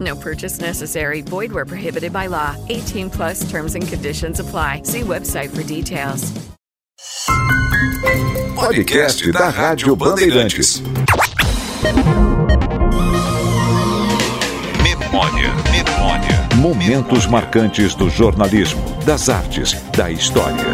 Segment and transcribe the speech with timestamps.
[0.00, 1.20] No purchase necessary.
[1.20, 2.56] Void where prohibited by law.
[2.68, 4.82] 18 plus terms and conditions apply.
[4.84, 6.32] See website for details.
[8.54, 10.82] Podcast da Rádio Bandeirantes.
[14.82, 16.48] Memória, memória.
[16.56, 20.64] Momentos marcantes do jornalismo, das artes, da história.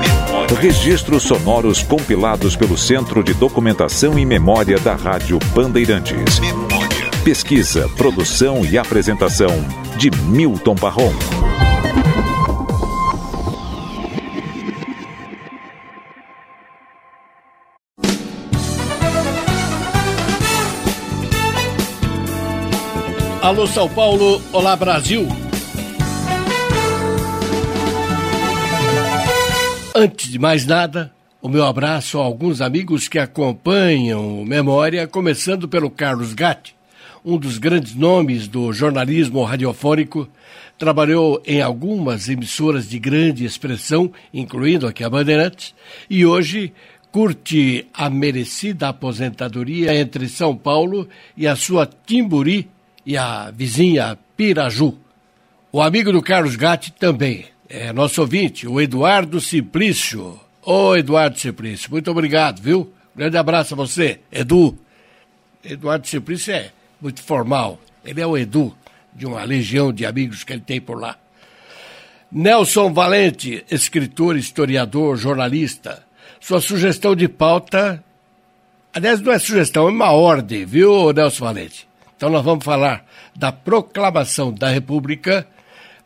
[0.61, 6.41] Registros sonoros compilados pelo Centro de Documentação e Memória da Rádio Bandeirantes.
[7.27, 9.51] Pesquisa, produção e apresentação
[9.99, 11.13] de Milton Barron.
[23.43, 25.27] Alô São Paulo, olá Brasil.
[29.93, 35.91] Antes de mais nada, o meu abraço a alguns amigos que acompanham Memória, começando pelo
[35.91, 36.76] Carlos Gatti,
[37.27, 40.29] um dos grandes nomes do jornalismo radiofônico,
[40.79, 45.75] trabalhou em algumas emissoras de grande expressão, incluindo aqui a Bandeirantes,
[46.09, 46.73] e hoje
[47.11, 52.69] curte a merecida aposentadoria entre São Paulo e a sua Timburi,
[53.05, 54.97] e a vizinha Piraju.
[55.73, 60.39] O amigo do Carlos Gatti também é nosso ouvinte, o Eduardo Simplício.
[60.63, 62.93] Ô Eduardo Simplício, muito obrigado, viu?
[63.17, 64.79] Grande abraço a você, Edu.
[65.65, 66.71] Eduardo Simplício é
[67.01, 67.79] muito formal.
[68.05, 68.77] Ele é o Edu,
[69.13, 71.17] de uma legião de amigos que ele tem por lá.
[72.31, 76.05] Nelson Valente, escritor, historiador, jornalista.
[76.41, 78.03] Sua sugestão de pauta.
[78.93, 81.89] Aliás, não é sugestão, é uma ordem, viu, Nelson Valente?
[82.17, 85.47] Então nós vamos falar da proclamação da República.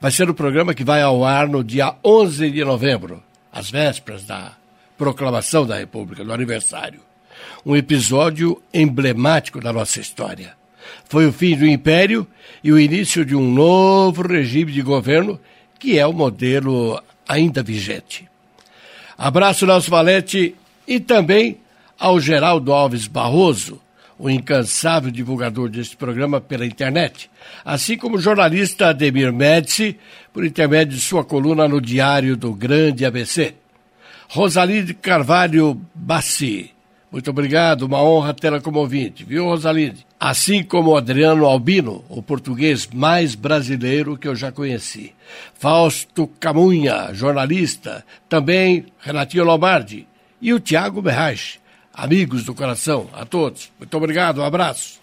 [0.00, 3.22] Vai ser o um programa que vai ao ar no dia 11 de novembro,
[3.52, 4.52] às vésperas da
[4.96, 7.00] proclamação da República, do aniversário.
[7.64, 10.59] Um episódio emblemático da nossa história.
[11.08, 12.26] Foi o fim do Império
[12.62, 15.40] e o início de um novo regime de governo,
[15.78, 18.28] que é o modelo ainda vigente.
[19.16, 20.54] Abraço, Nelson Valete,
[20.86, 21.58] e também
[21.98, 23.80] ao Geraldo Alves Barroso,
[24.18, 27.30] o incansável divulgador deste programa pela internet,
[27.64, 29.98] assim como o jornalista Ademir Médici,
[30.32, 33.54] por intermédio de sua coluna no Diário do Grande ABC.
[34.28, 36.70] Rosalinde Carvalho Bassi,
[37.12, 40.06] muito obrigado, uma honra tê-la como ouvinte, viu, Rosalinde?
[40.18, 45.12] Assim como Adriano Albino, o português mais brasileiro que eu já conheci.
[45.54, 50.06] Fausto Camunha, jornalista, também Renatinho Lombardi
[50.40, 51.59] e o Tiago Berrache,
[51.94, 53.70] amigos do coração, a todos.
[53.78, 55.00] Muito obrigado, um abraço.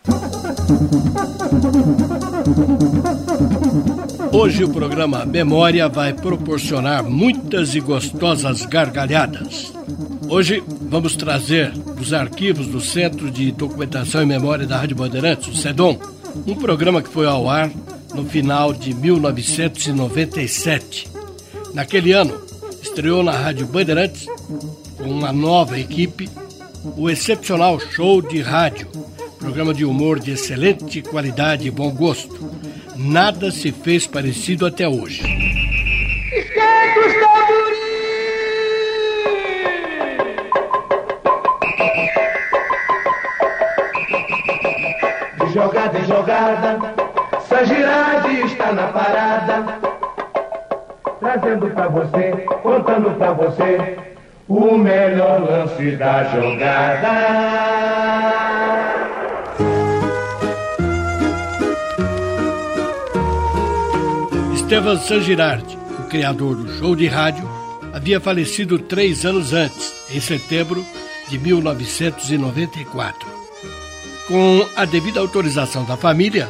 [4.31, 9.73] Hoje o programa Memória vai proporcionar muitas e gostosas gargalhadas.
[10.29, 15.55] Hoje vamos trazer dos arquivos do Centro de Documentação e Memória da Rádio Bandeirantes, o
[15.55, 15.97] SEDOM,
[16.45, 17.71] um programa que foi ao ar
[18.13, 21.07] no final de 1997.
[21.73, 22.41] Naquele ano,
[22.81, 24.27] estreou na Rádio Bandeirantes
[24.97, 26.29] com uma nova equipe
[26.95, 28.87] o excepcional show de rádio,
[29.39, 32.51] programa de humor de excelente qualidade e bom gosto.
[32.95, 35.21] Nada se fez parecido até hoje.
[36.33, 36.77] Esquenta
[45.57, 46.93] jogada em jogada,
[47.49, 49.79] Sagirade está na parada.
[51.19, 52.31] Trazendo pra você,
[52.61, 53.97] contando pra você
[54.47, 57.07] o melhor lance da jogada.
[64.53, 67.49] Estevan Sangirardi, o criador do show de rádio,
[67.93, 70.85] havia falecido três anos antes, em setembro
[71.29, 73.27] de 1994.
[74.27, 76.49] Com a devida autorização da família,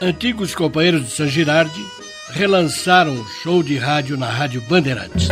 [0.00, 1.84] antigos companheiros de Sangirardi
[2.30, 5.28] relançaram o show de rádio na Rádio Bandeirantes.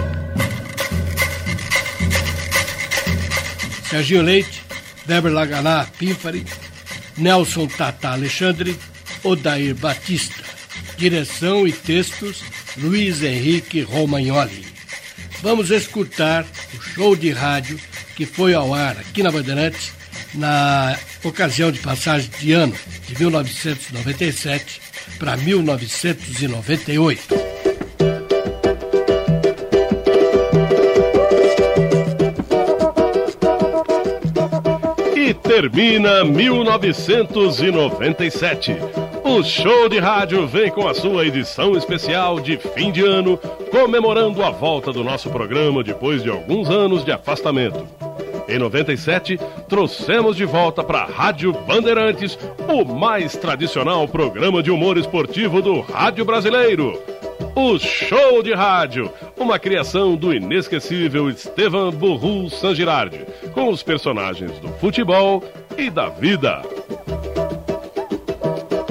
[3.89, 4.63] Serginho Leite,
[5.09, 6.45] Weber Laganá Pífari,
[7.17, 8.77] Nelson Tata Alexandre,
[9.25, 10.45] Odair Batista.
[10.97, 12.43] Direção e textos,
[12.77, 14.67] Luiz Henrique Romagnoli.
[15.41, 16.45] Vamos escutar
[16.75, 17.79] o show de rádio
[18.17, 19.93] que foi ao ar aqui na Bandeirantes
[20.35, 22.75] na ocasião de passagem de ano
[23.07, 24.81] de 1997
[25.19, 27.48] para 1998.
[35.61, 38.77] Termina 1997.
[39.25, 43.37] O show de rádio vem com a sua edição especial de fim de ano,
[43.69, 47.85] comemorando a volta do nosso programa depois de alguns anos de afastamento.
[48.49, 49.37] Em 97,
[49.69, 52.39] trouxemos de volta para a Rádio Bandeirantes
[52.69, 57.18] o mais tradicional programa de humor esportivo do rádio brasileiro.
[57.61, 64.69] O Show de Rádio, uma criação do inesquecível Estevan Burru Sangirardi, com os personagens do
[64.75, 65.43] futebol
[65.77, 66.63] e da vida.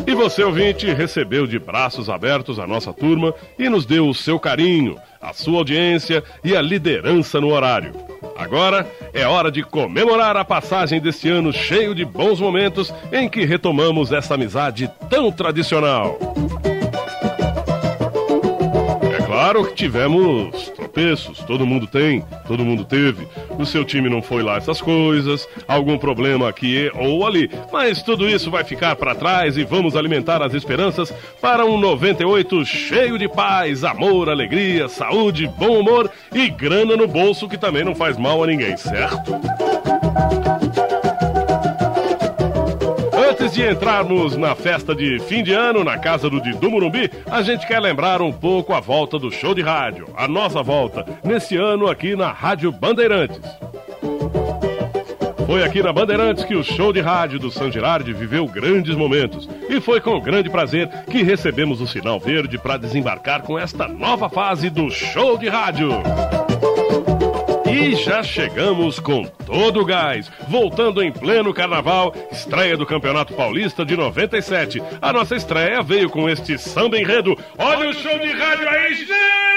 [0.06, 4.38] E você, ouvinte, recebeu de braços abertos a nossa turma e nos deu o seu
[4.38, 7.94] carinho, a sua audiência e a liderança no horário.
[8.38, 13.46] Agora é hora de comemorar a passagem deste ano cheio de bons momentos em que
[13.46, 16.20] retomamos essa amizade tão tradicional.
[19.48, 23.26] Claro que tivemos tropeços, todo mundo tem, todo mundo teve.
[23.58, 28.28] O seu time não foi lá essas coisas, algum problema aqui ou ali, mas tudo
[28.28, 33.30] isso vai ficar para trás e vamos alimentar as esperanças para um 98 cheio de
[33.30, 38.44] paz, amor, alegria, saúde, bom humor e grana no bolso que também não faz mal
[38.44, 39.32] a ninguém, certo?
[43.58, 47.66] De entrarmos na festa de fim de ano na casa do Didu Murumbi, a gente
[47.66, 51.88] quer lembrar um pouco a volta do show de rádio, a nossa volta, nesse ano
[51.88, 53.42] aqui na Rádio Bandeirantes.
[55.48, 59.50] Foi aqui na Bandeirantes que o show de rádio do San Girardi viveu grandes momentos.
[59.68, 64.30] E foi com grande prazer que recebemos o sinal verde para desembarcar com esta nova
[64.30, 65.90] fase do show de rádio.
[67.78, 73.86] E já chegamos com todo o gás, voltando em pleno carnaval, estreia do Campeonato Paulista
[73.86, 74.82] de 97.
[75.00, 77.38] A nossa estreia veio com este samba enredo.
[77.56, 79.57] Olha o show de rádio aí, gente!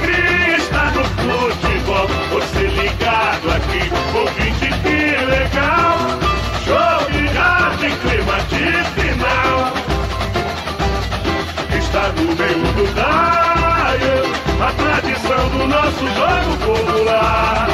[16.01, 17.67] nosso jogo popular.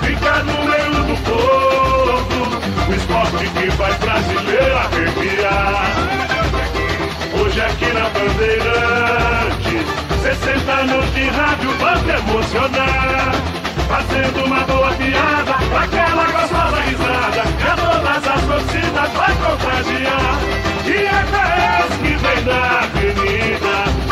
[0.00, 2.38] Fica no meio do povo,
[2.88, 5.84] o esporte que faz brasileiro arrepiar.
[7.40, 9.86] Hoje aqui na Bandeirante,
[10.22, 13.32] 60 anos de rádio vamos emocionar.
[13.88, 20.38] Fazendo uma boa piada, aquela gostosa risada, que a todas as torcidas vai contagiar.
[20.84, 24.07] E é a que vem na avenida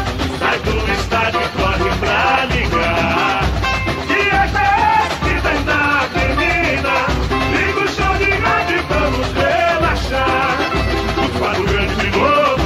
[7.97, 10.59] show de rádio e vamos relaxar.
[11.17, 12.65] O quadro grande de novo,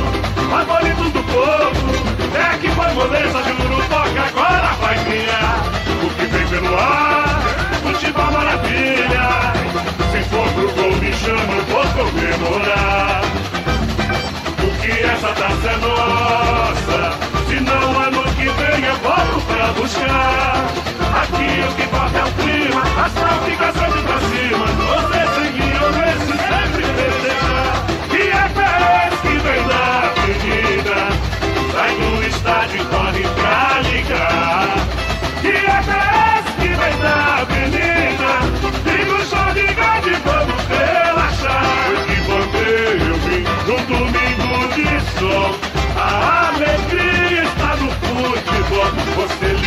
[0.50, 1.90] favorito do povo,
[2.34, 5.64] é que foi moleza, juro, toca agora vai criar.
[6.04, 7.40] O que vem pelo ar,
[7.82, 9.52] futebol maravilha.
[10.10, 13.22] Se for pro gol, me chama, eu vou comemorar.
[14.56, 17.29] Porque essa taça é nossa.
[17.50, 20.66] Se não, ano que vem eu volto pra buscar.
[21.20, 24.66] Aqui o que importa é o clima, astral fica sempre pra cima.
[24.86, 27.66] Você seguir ou esse sempre perderá.
[28.12, 30.98] E é pés que vem da avenida.
[31.72, 34.70] Sai do estádio e corre pra ligar.
[35.42, 38.30] E é pés que vem da avenida.
[38.86, 41.66] Liga o som de grande, vamos relaxar.
[42.06, 44.86] Que bandeira eu vim num domingo de
[45.18, 45.58] sol.
[45.96, 47.19] A alegria no.
[48.90, 49.59] Você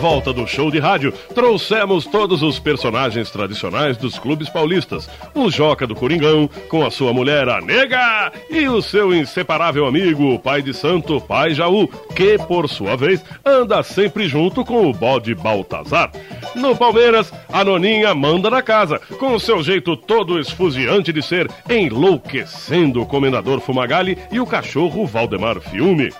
[0.00, 5.10] volta do show de rádio, trouxemos todos os personagens tradicionais dos clubes paulistas.
[5.34, 10.32] O Joca do Coringão, com a sua mulher, a Nega, e o seu inseparável amigo,
[10.32, 14.92] o pai de santo, pai Jaú, que, por sua vez, anda sempre junto com o
[14.94, 16.10] bode Baltazar.
[16.54, 21.46] No Palmeiras, a Noninha manda na casa, com o seu jeito todo esfuziante de ser,
[21.68, 26.10] enlouquecendo o comendador Fumagalli e o cachorro Valdemar Fiume.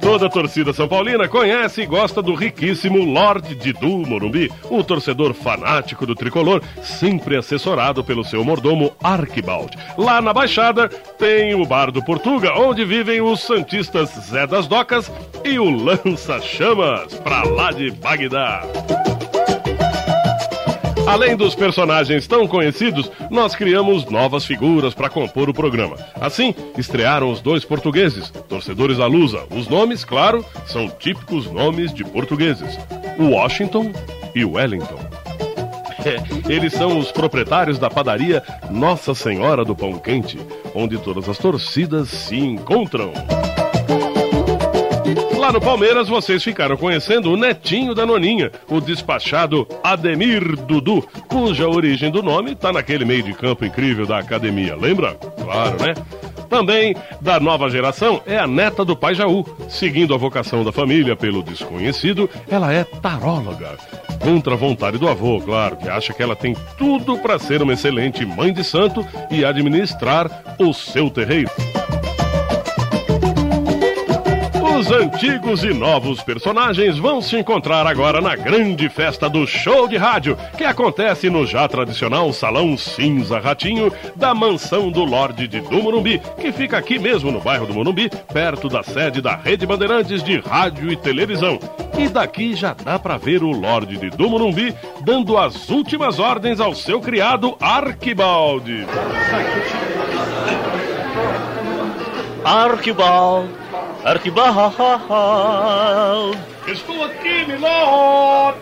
[0.00, 5.34] Toda a torcida São Paulina conhece e gosta do riquíssimo Lorde Didu Morumbi, um torcedor
[5.34, 9.76] fanático do tricolor, sempre assessorado pelo seu mordomo Arquibald.
[9.98, 15.12] Lá na Baixada tem o Bar do Portuga, onde vivem os santistas Zé das Docas
[15.44, 18.62] e o Lança Chamas, pra lá de Bagdá.
[21.10, 25.96] Além dos personagens tão conhecidos, nós criamos novas figuras para compor o programa.
[26.20, 29.44] Assim, estrearam os dois portugueses, torcedores da Lusa.
[29.50, 32.78] Os nomes, claro, são típicos nomes de portugueses:
[33.18, 33.90] Washington
[34.36, 35.00] e Wellington.
[36.48, 38.40] Eles são os proprietários da padaria
[38.70, 40.38] Nossa Senhora do Pão Quente,
[40.76, 43.12] onde todas as torcidas se encontram.
[45.52, 52.08] No Palmeiras, vocês ficaram conhecendo o netinho da Noninha, o despachado Ademir Dudu, cuja origem
[52.08, 55.14] do nome está naquele meio de campo incrível da academia, lembra?
[55.14, 55.94] Claro, né?
[56.48, 59.44] Também da nova geração é a neta do pai Jaú.
[59.68, 63.76] Seguindo a vocação da família pelo desconhecido, ela é taróloga.
[64.20, 67.72] Contra a vontade do avô, claro, que acha que ela tem tudo para ser uma
[67.72, 71.50] excelente mãe de santo e administrar o seu terreiro.
[74.80, 79.98] Os antigos e novos personagens vão se encontrar agora na grande festa do show de
[79.98, 85.82] rádio, que acontece no já tradicional Salão Cinza Ratinho da mansão do Lorde de do
[85.82, 90.22] Morumbi, que fica aqui mesmo no bairro do Morumbi, perto da sede da Rede Bandeirantes
[90.22, 91.58] de Rádio e Televisão.
[91.98, 96.58] E daqui já dá para ver o Lorde de do Morumbi dando as últimas ordens
[96.58, 98.86] ao seu criado Arquibaldi.
[102.42, 103.50] Arquibald,
[104.04, 104.74] Arquibald.
[106.66, 108.58] Estou aqui, Milord!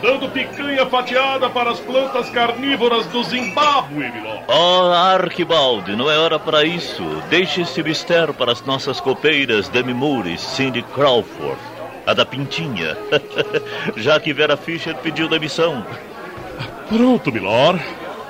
[0.00, 4.44] Dando picanha fatiada para as plantas carnívoras do Zimbábue, Milord.
[4.48, 7.02] Oh, Arquibald, não é hora para isso.
[7.28, 11.58] Deixe esse mistério para as nossas copeiras Demi Moore e Cindy Crawford.
[12.06, 12.96] A da Pintinha.
[13.96, 15.84] Já que Vera Fischer pediu demissão.
[16.88, 17.82] Pronto, Milord.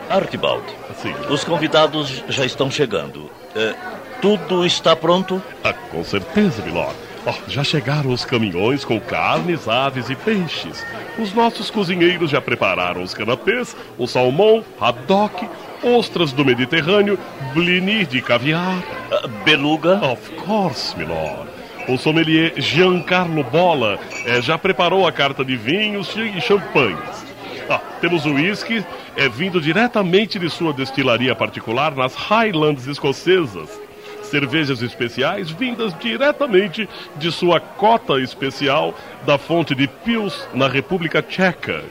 [0.09, 0.65] Arquibald,
[1.03, 1.15] Sim.
[1.29, 3.31] os convidados já estão chegando.
[3.55, 3.75] É,
[4.21, 5.43] tudo está pronto?
[5.63, 6.95] Ah, com certeza, Milord.
[7.27, 10.85] Ó, já chegaram os caminhões com carnes, aves e peixes.
[11.19, 15.49] Os nossos cozinheiros já prepararam os canapês, o salmão, haddock,
[15.83, 17.19] ostras do Mediterrâneo,
[17.53, 18.83] blini de caviar.
[19.11, 19.97] Ah, beluga?
[19.97, 21.49] Of course, Milord.
[21.89, 27.27] O sommelier Giancarlo Bola eh, já preparou a carta de vinhos e champanhes.
[27.69, 28.85] Ah, temos o uísque,
[29.17, 33.88] é vindo diretamente de sua destilaria particular nas Highlands escocesas.
[34.29, 38.95] Cervejas especiais vindas diretamente de sua cota especial
[39.27, 41.85] da fonte de Pils na República Tcheca.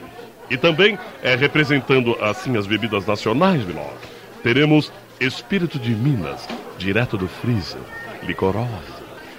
[0.50, 3.98] E também é representando assim as bebidas nacionais, Milord.
[4.42, 7.82] Teremos Espírito de Minas, direto do freezer,
[8.24, 8.98] licorosa.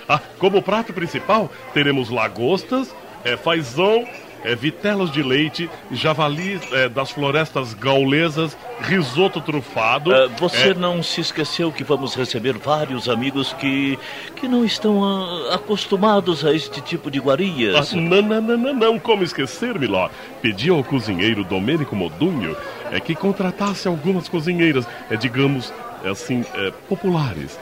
[0.09, 4.07] Ah, como prato principal, teremos lagostas, é, fazão,
[4.45, 10.15] é, vitelas de leite, javali é, das florestas gaulesas, risoto trufado.
[10.15, 13.99] Ah, você é, não se esqueceu que vamos receber vários amigos que,
[14.37, 17.93] que não estão ah, acostumados a este tipo de iguarias.
[17.93, 20.09] Ah, não, não, não, não, não, como esquecer, Miló.
[20.41, 22.57] Pedi ao cozinheiro Domênico Modunho
[22.91, 25.73] é, que contratasse algumas cozinheiras, é, digamos,
[26.05, 27.59] é, assim, é, populares.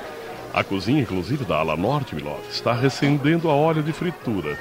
[0.53, 4.59] A cozinha, inclusive, da ala norte, Miló, está recendendo a óleo de fritura.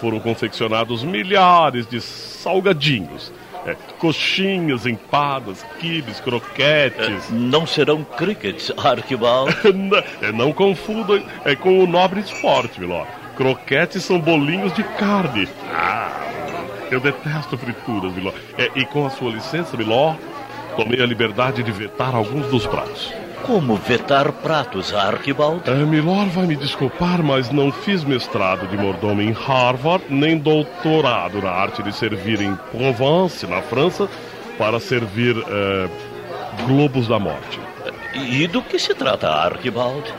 [0.00, 3.32] Foram confeccionados milhares de salgadinhos.
[3.66, 7.28] É, coxinhas, empadas, quibes, croquetes.
[7.30, 9.54] Não serão crickets, Arquibald?
[9.74, 13.04] não, é, não confunda é, com o nobre esporte, Miló.
[13.36, 15.48] Croquetes são bolinhos de carne.
[15.72, 16.10] Ah,
[16.90, 18.32] eu detesto frituras, Miló.
[18.56, 20.14] É, e com a sua licença, Miló,
[20.76, 23.12] tomei a liberdade de vetar alguns dos pratos.
[23.42, 25.62] Como vetar pratos, Archibald?
[25.68, 31.40] É, Milor vai me desculpar, mas não fiz mestrado de mordomo em Harvard, nem doutorado
[31.40, 34.08] na arte de servir em Provence, na França,
[34.58, 35.88] para servir é,
[36.66, 37.58] globos da morte.
[38.14, 40.12] E do que se trata, Archibald?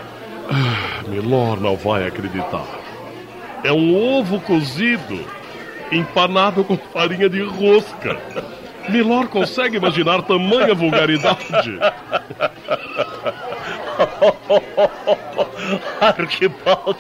[0.50, 2.66] Ah, Milor não vai acreditar.
[3.64, 5.24] É um ovo cozido,
[5.92, 8.18] empanado com farinha de rosca.
[8.90, 11.80] Milor consegue imaginar tamanha vulgaridade?
[16.02, 16.96] Arquibaldo.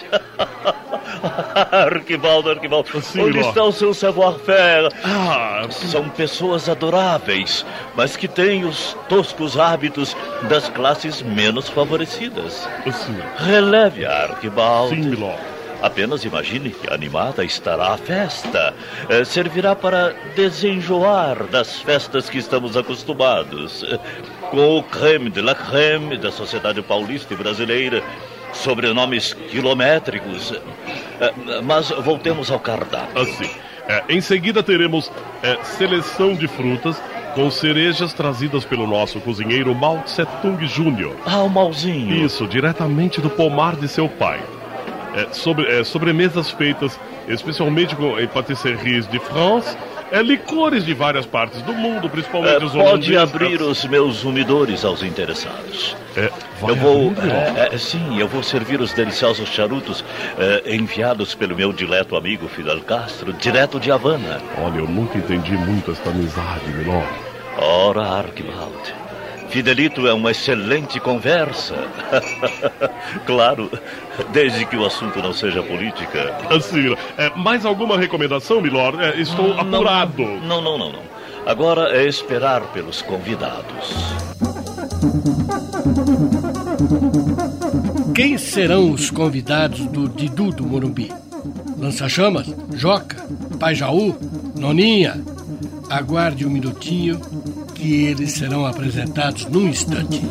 [1.71, 3.01] Arquibaldo, Arquibaldo.
[3.01, 4.89] Sim, Onde está o seu savoir-faire?
[5.03, 7.65] Ah, São pessoas adoráveis,
[7.95, 12.67] mas que têm os toscos hábitos das classes menos favorecidas.
[12.91, 14.95] sim, Releve, Arquibaldo.
[14.95, 15.35] sim, Milor.
[15.81, 18.73] Apenas imagine que animada estará a festa.
[19.09, 23.85] Eh, servirá para desenjoar das festas que estamos acostumados.
[24.51, 28.03] Com o creme de la creme da sociedade paulista e brasileira,
[28.51, 30.53] sobrenomes quilométricos.
[31.21, 33.21] Eh, Mas voltemos ao cardápio.
[33.21, 33.49] Assim.
[33.87, 35.11] É, em seguida teremos
[35.41, 37.01] é, seleção de frutas
[37.33, 41.15] com cerejas trazidas pelo nosso cozinheiro Mao Tse Tung Jr.
[41.25, 42.23] Ah, o malzinho.
[42.23, 44.39] Isso, diretamente do pomar de seu pai.
[45.21, 49.77] É, sobre, é, sobremesas feitas especialmente com em patisseries de France,
[50.11, 55.03] é, licores de várias partes do mundo, principalmente os pode abrir os meus umidores aos
[55.03, 55.95] interessados.
[56.17, 56.31] É,
[56.67, 57.13] Eu vou.
[57.55, 60.03] é, é, sim, eu vou servir os deliciosos charutos
[60.37, 64.41] é, enviados pelo meu dileto amigo Fidel Castro, direto de Havana.
[64.57, 67.03] Olha, eu nunca entendi muito esta amizade, Milor.
[67.57, 69.08] Ora, Archibald.
[69.49, 71.75] Fidelito é uma excelente conversa.
[73.25, 73.69] claro,
[74.31, 76.35] desde que o assunto não seja política.
[76.49, 79.01] Assim, é, mais alguma recomendação, Milor?
[79.01, 80.23] É, estou apurado.
[80.23, 81.01] Não, não, não, não.
[81.45, 83.95] Agora é esperar pelos convidados.
[88.13, 91.11] Quem serão os convidados do Didu do Morumbi?
[91.77, 92.47] Lança-chamas?
[92.73, 93.17] Joca?
[93.59, 94.15] Pai Jaú?
[94.55, 95.23] Noninha?
[95.89, 97.19] Aguarde um minutinho
[97.73, 100.21] que eles serão apresentados num instante.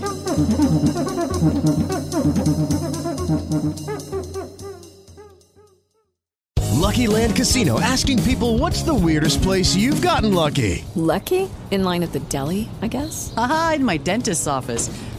[6.75, 10.85] Lucky Land Casino asking people what's the weirdest place you've gotten lucky?
[10.94, 11.49] Lucky?
[11.71, 13.33] In line at the deli, I guess?
[13.37, 14.88] Aha, in my dentist's office.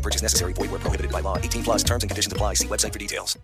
[0.00, 0.54] No purchase necessary.
[0.54, 1.36] Void where prohibited by law.
[1.36, 1.82] 18 plus.
[1.82, 2.54] Terms and conditions apply.
[2.54, 3.36] See website for details.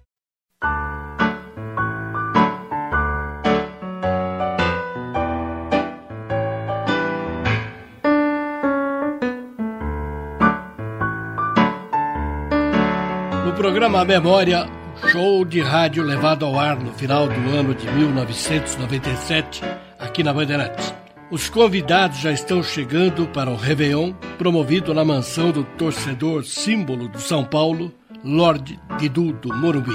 [13.44, 14.66] No programa Memória,
[15.12, 19.62] show de rádio levado ao ar no final do ano de 1997,
[19.98, 21.05] aqui na Bandeirantes.
[21.28, 27.20] Os convidados já estão chegando para o Réveillon, promovido na mansão do torcedor símbolo do
[27.20, 29.90] São Paulo, Lorde Didu do Morumbi.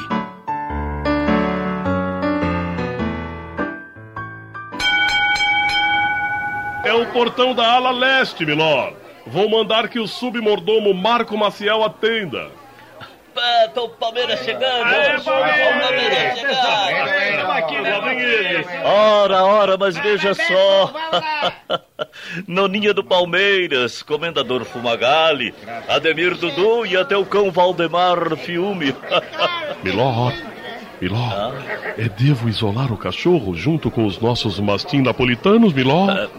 [6.83, 8.97] É o portão da ala leste, Milord.
[9.25, 12.51] Vou mandar que o submordomo Marco Maciel atenda.
[13.33, 15.23] Tá o Palmeiras chegando!
[15.23, 16.91] Palmeiras chegando!
[18.83, 20.93] Ora, ora, mas veja só!
[22.47, 25.53] Noninha do Palmeiras, Comendador Fumagalli,
[25.87, 28.93] Ademir Dudu e até o cão Valdemar Fiume.
[29.83, 30.43] Milord,
[31.01, 31.51] Milord, ah?
[31.97, 36.25] é devo isolar o cachorro junto com os nossos mastim napolitanos, Milord?
[36.25, 36.29] Uh,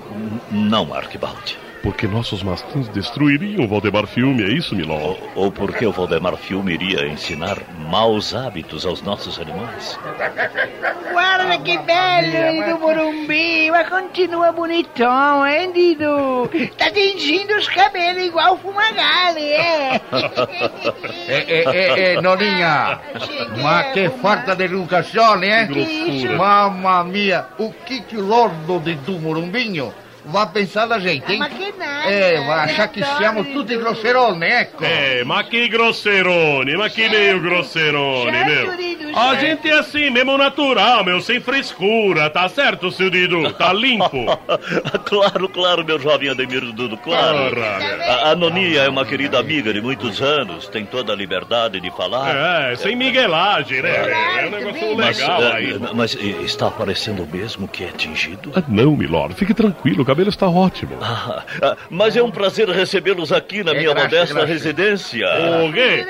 [0.51, 1.57] não, Arquibaldi.
[1.83, 5.01] Porque nossos mastins destruiriam o Valdemar Filme, é isso, Milon?
[5.01, 7.59] Ou, ou porque o Valdemar Filme iria ensinar
[7.91, 9.99] maus hábitos aos nossos animais?
[11.13, 16.49] Guarda que bello do Morumbi, mas continua bonitão, hein, Dido?
[16.79, 20.01] Tá tingindo os cabelos igual o Fumagalli, é?
[21.27, 23.01] é, é, é, é Noninha,
[23.61, 25.69] mas que falta de educação, hein?
[26.37, 29.93] Mamma mia, o que que o lordo de do Morumbinho
[30.25, 31.39] vai pensar da gente, hein?
[31.39, 32.11] Ma che nada.
[32.11, 34.85] É, vai achar que siamo tutti grosseroni, ecco.
[34.85, 38.93] É, ma que grosseroni, ma que meio grosseroni, meu.
[39.15, 43.53] A gente é assim, mesmo natural, meu, sem frescura, tá certo, seu Dido?
[43.53, 44.25] Tá limpo?
[45.05, 47.63] claro, claro, meu jovem Ademir Dudu, claro.
[47.63, 51.91] a, a Nonia é uma querida amiga de muitos anos, tem toda a liberdade de
[51.91, 52.71] falar.
[52.71, 54.43] É, sem miguelagem, né?
[54.43, 55.79] É um negócio legal mas, aí.
[55.95, 58.53] Mas está aparecendo mesmo que é tingido?
[58.55, 60.97] Ah, não, milord, fique tranquilo, cabelo está ótimo.
[61.01, 64.47] Ah, ah, mas é um prazer recebê-los aqui na É, minha graça, modesta graça.
[64.53, 65.27] residência.
[65.67, 66.05] O quê?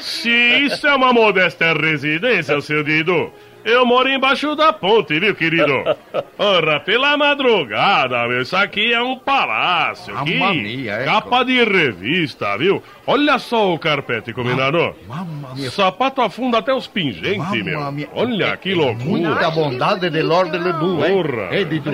[0.00, 3.32] Se isso é uma modesta residência, seu Dido,
[3.64, 5.72] eu moro embaixo da ponte, viu, querido?
[6.38, 10.14] Ora, pela madrugada, meu, isso aqui é um palácio.
[10.14, 11.04] Mamma aqui, mia, ecco.
[11.04, 12.82] capa de revista, viu?
[13.06, 14.94] Olha só o carpete, combinado.
[15.06, 15.70] Mamma mia.
[15.70, 17.92] Sapato afunda até os pingentes, meu.
[17.92, 18.08] mia.
[18.14, 19.04] Olha que loucura.
[19.04, 21.22] Muita bondade de Lord Ledoux, hein?
[21.22, 21.48] Porra.
[21.52, 21.90] Eh, Didu?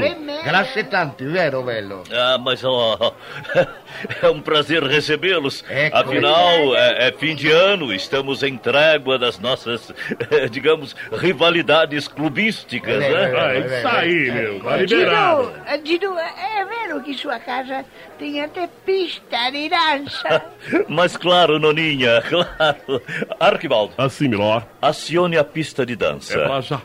[1.32, 2.02] Vero, bello?
[2.12, 3.14] Ah, mas ó,
[4.22, 5.64] é um prazer recebê-los.
[5.68, 5.96] Ecco.
[5.96, 9.92] Afinal, é, é fim de ano, estamos em trégua das nossas,
[10.30, 13.32] eh, digamos, rivalidades clubísticas, É, né?
[13.40, 14.60] Ah, isso aí, meu.
[14.60, 15.52] Tá liberado.
[15.66, 17.84] Eh, Dido, é vero que sua casa
[18.18, 20.44] tem até pista de dança.
[20.88, 23.02] Mas claro, Noninha, claro.
[23.38, 24.66] Arquibaldo, Assim, milord.
[24.80, 26.38] acione a pista de dança.
[26.38, 26.80] É pra já.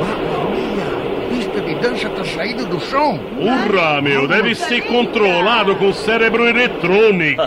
[0.00, 2.24] Mamma mia, pista de dança tá
[2.96, 7.42] Urra, meu, deve ser controlado com cérebro eletrônico.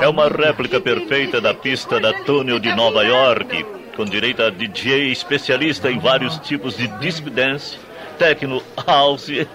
[0.00, 5.12] É uma réplica perfeita da pista da Túnel de Nova York, com direito a DJ
[5.12, 7.78] especialista em vários tipos de disc dance,
[8.18, 9.30] techno, house.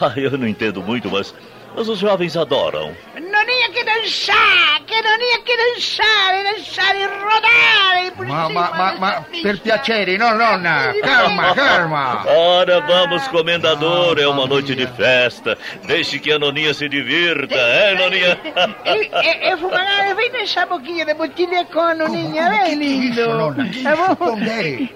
[0.00, 1.34] Ah, eu não entendo muito, mas,
[1.74, 2.94] mas os jovens adoram.
[3.14, 8.06] Noninha que dançar, que Noninha que dançar e rodar.
[8.06, 10.94] E por Ma, ma, ma, per piacere, no, nonna.
[11.02, 12.24] Calma, calma.
[12.26, 15.56] Ora, vamos, comendador, é uma noite de festa.
[15.86, 18.38] Deixe que a Noninha se divirta, é, Noninha?
[18.84, 23.54] E Fumagalli, vem dançar um pouquinho de botilha com a Noninha, vem, lindo.
[23.82, 24.38] Tá bom?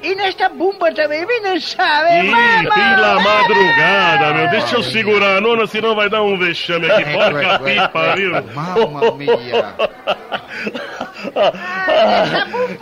[0.03, 2.75] E nesta bumba também, vem dançar, Ih, vem, vamos.
[2.75, 4.49] pela madrugada, meu.
[4.51, 7.13] Deixa eu segurar a nona, senão vai dar um vexame aqui.
[7.13, 8.33] Porca pipa, viu?
[8.55, 9.75] Mamma mia.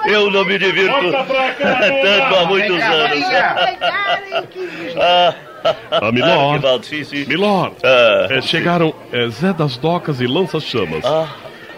[0.06, 3.24] Eu não me divirto tanto há muitos anos.
[4.98, 5.34] Ah,
[5.90, 6.86] Ah, Milord.
[6.86, 7.24] Sim, sim.
[7.26, 11.04] Milord, Ah, é, chegaram é, Zé das Docas e Lança-Chamas.
[11.04, 11.28] Ah,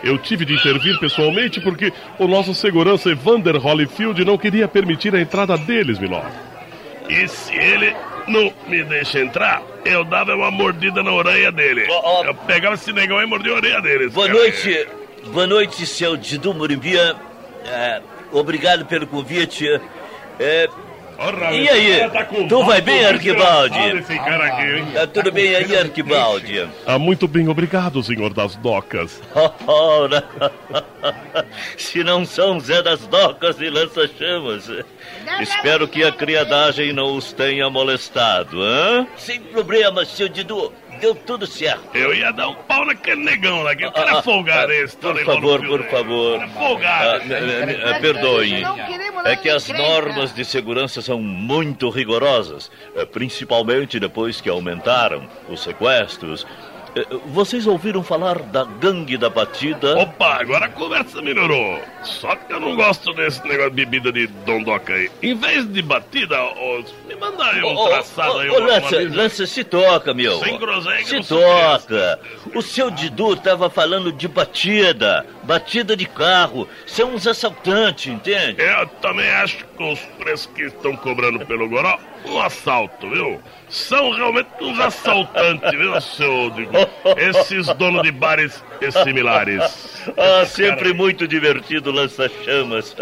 [0.05, 5.21] Eu tive de intervir pessoalmente porque o nosso segurança Evander Holyfield não queria permitir a
[5.21, 6.29] entrada deles, Milord.
[7.09, 7.95] E se ele
[8.29, 11.85] não me deixa entrar, eu dava uma mordida na orelha dele.
[12.25, 14.13] Eu pegava esse negão e mordia a orelha deles.
[14.13, 14.39] boa cara.
[14.39, 14.89] noite,
[15.31, 17.15] boa noite, seu Didu Morimbia.
[17.65, 18.01] É,
[18.33, 19.81] obrigado pelo convite.
[20.39, 20.69] É,
[21.53, 21.99] E aí?
[21.99, 23.79] cara tá Tu vai bem, Arquibaldi?
[23.79, 24.05] hein?
[24.93, 26.69] tá tudo bem aí, Arquibaldi?
[26.87, 29.21] Ah, muito bem, obrigado, senhor das docas.
[29.67, 30.25] Ora,
[31.77, 34.69] se não são Zé das Docas e Lança-Chamas,
[35.41, 39.07] espero que a criadagem não os tenha molestado, hã?
[39.17, 40.73] Sem problemas, seu Didu.
[41.03, 41.97] Deu tudo certo.
[41.97, 44.97] Eu ia dar um pau naquele negão lá, que Ah, cara ah, folgado ah, esse.
[44.97, 46.38] Por favor, por favor.
[46.38, 47.09] Cara folgado.
[47.09, 48.65] Ah, n- n- Perdoe.
[49.25, 55.62] É que as normas de segurança são muito rigorosas, eh, principalmente depois que aumentaram os
[55.65, 56.47] sequestros.
[56.95, 59.99] Eh, vocês ouviram falar da gangue da batida?
[59.99, 61.81] Opa, agora a conversa melhorou.
[62.03, 65.11] Só que eu não gosto desse negócio de bebida de dondoca aí.
[65.23, 68.51] Em vez de batida, ô, me manda aí um ô, traçado aí.
[68.51, 70.39] ô, Lança, Lança, se toca, meu.
[70.41, 72.21] Sem groselha Se toca.
[72.55, 75.25] O seu Didu tava falando de batida.
[75.45, 76.69] Batida de carro.
[76.87, 78.63] São uns assaltantes, entende?
[78.63, 83.41] Eu também acho que os preços que estão cobrando pelo Goró, um assalto, viu?
[83.69, 86.73] São realmente uns assaltantes, viu, seu Digo?
[87.17, 89.92] Esses donos de bares similares.
[90.16, 92.95] Ah, sempre muito divertido lança-chamas.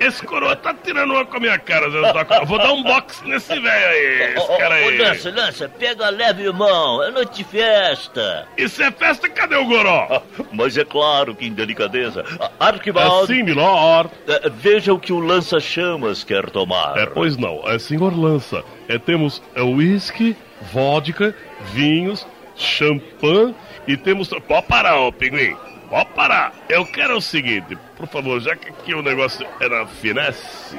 [0.00, 2.00] Esse coroa tá tirando uma com a minha cara, Zé
[2.46, 4.98] vou dar um box nesse velho aí, esse cara Ô, aí.
[4.98, 7.02] Lança, Lança, pega leve, irmão.
[7.02, 8.46] É noite de festa.
[8.56, 9.28] Isso é festa?
[9.28, 10.22] Cadê o Goró?
[10.52, 12.24] Mas é claro que em delicadeza.
[12.58, 13.32] Arquibaldo.
[13.32, 14.10] É sim, milord.
[14.26, 16.96] eh, Veja o que o lança-chamas quer tomar.
[16.98, 18.64] É, pois não, é senhor Lança.
[18.88, 20.36] É, temos é, uísque,
[20.72, 21.34] vodka,
[21.72, 23.54] vinhos, champanhe
[23.86, 24.28] e temos.
[24.28, 25.56] Pode parar, ô pinguim.
[25.88, 26.52] Pode parar.
[26.68, 30.76] Eu quero o seguinte, por favor, já que aqui o negócio na finesse,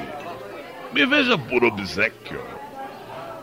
[0.92, 2.42] me veja por obsequio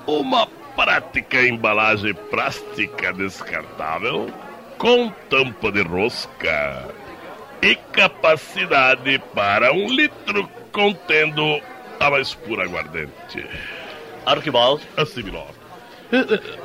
[0.06, 4.30] uma prática embalagem plástica descartável
[4.78, 6.90] com tampa de rosca
[7.62, 11.62] e capacidade para um litro contendo
[12.00, 13.46] a mais pura aguardente.
[14.26, 14.82] Arquibaldo?
[14.98, 15.52] Assim, milord.
[15.52, 15.61] Eh, eh,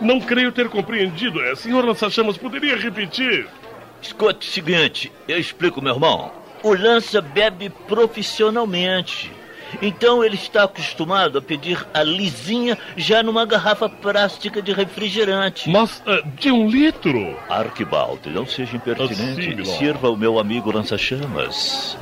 [0.00, 1.40] Não creio ter compreendido.
[1.42, 3.46] É, senhor Lança-Chamas, poderia repetir?
[4.02, 6.30] Escute o seguinte, eu explico, meu irmão.
[6.62, 9.32] O Lança bebe profissionalmente.
[9.82, 15.68] Então ele está acostumado a pedir a lisinha já numa garrafa plástica de refrigerante.
[15.68, 17.36] Mas eh, de um litro?
[17.48, 19.60] Arquibaldo, não seja impertinente.
[19.60, 19.78] Assim.
[19.78, 21.98] Sirva o meu amigo lança-chamas.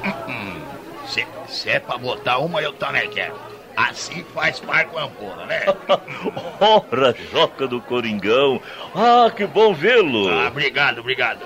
[1.06, 3.34] Se, se é pra botar uma, eu também quero.
[3.76, 5.64] Assim faz par com a ampola, né?
[6.60, 8.60] Ora, Joca do Coringão.
[8.94, 10.28] Ah, que bom vê-lo.
[10.28, 11.40] Ah, obrigado, obrigado.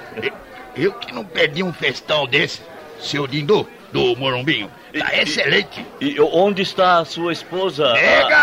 [0.76, 2.60] Eu, que não perdi um festão desse,
[3.00, 4.70] seu Dindu, do Morumbinho.
[4.98, 5.84] Tá excelente.
[6.00, 7.92] E onde está a sua esposa?
[7.94, 8.38] Nega!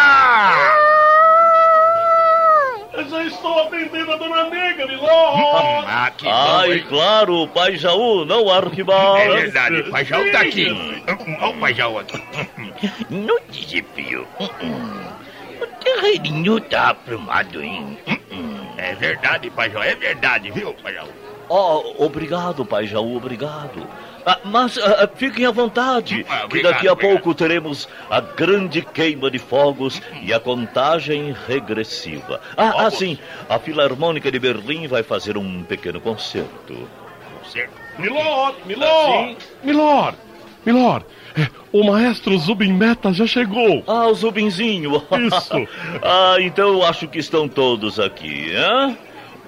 [2.94, 5.86] Eu já estou atendendo a dona Nega, milord!
[5.88, 6.86] Ah, que Ai, bom, hein?
[6.88, 9.20] claro, o pai Jaú, não o Arquibaldo.
[9.22, 10.68] É verdade, o Pai Jaú tá aqui.
[11.42, 12.22] Olha o Pai Jaú aqui.
[13.10, 14.28] No desafio.
[14.40, 17.98] O terreirinho tá aprumado, hein?
[18.78, 21.08] É verdade, Pai Jaú, é verdade, viu, Pai Jaú?
[21.48, 23.88] Oh, obrigado, pai Jaú, obrigado.
[24.26, 27.14] Ah, mas ah, fiquem à vontade, Ah, que obrigado, daqui a obrigado.
[27.22, 32.42] pouco teremos a grande queima de fogos e a contagem regressiva.
[32.58, 36.90] Ah, ah, sim, a Filarmônica de Berlim vai fazer um pequeno concerto.
[38.00, 39.38] Milord, milord!
[39.64, 40.18] Milord!
[40.66, 41.06] Milord!
[41.38, 43.84] é, o maestro Zubin Meta já chegou!
[43.88, 45.04] Ah, o Zubinzinho!
[45.20, 45.68] Isso!
[46.02, 48.98] ah, então eu acho que estão todos aqui, hein?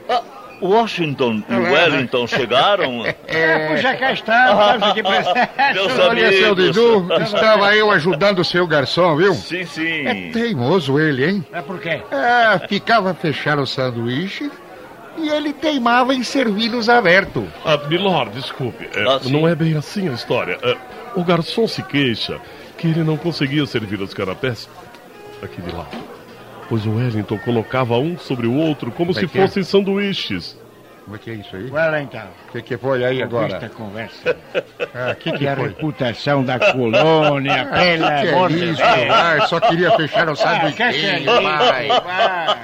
[0.09, 0.21] Ah,
[0.61, 3.05] Washington e Wellington chegaram?
[3.27, 5.73] É, pois já cá está, estamos aqui presentes.
[5.73, 6.55] Meus Olha, seu.
[6.55, 9.33] Didu, estava eu ajudando o seu garçom, viu?
[9.33, 10.07] Sim, sim.
[10.07, 11.45] É teimoso ele, hein?
[11.51, 12.01] É por quê?
[12.09, 14.49] É, ficava a fechar o sanduíche
[15.17, 17.47] e ele teimava em servi-los aberto.
[17.65, 20.57] Ah, milord, desculpe, é, Ah, não é bem assim a história.
[20.61, 20.77] É,
[21.15, 22.39] o garçom se queixa
[22.77, 24.69] que ele não conseguia servir os canapés
[25.41, 25.97] aqui de lado.
[26.69, 29.27] Pois o Wellington colocava um sobre o outro como é se é?
[29.27, 30.57] fossem sanduíches.
[31.07, 31.69] Como é que é isso aí?
[31.69, 32.27] Lá então.
[32.49, 33.69] O que, que foi aí Ouve Esta agora?
[33.69, 34.35] conversa.
[34.93, 35.67] Ah, que que E a foi?
[35.69, 39.07] reputação da colônia, Ah, pelo que amor é isso, Deus.
[39.07, 40.75] vai, só queria fechar o Ah, sanduíche.
[40.77, 42.57] quer ser vai, vai.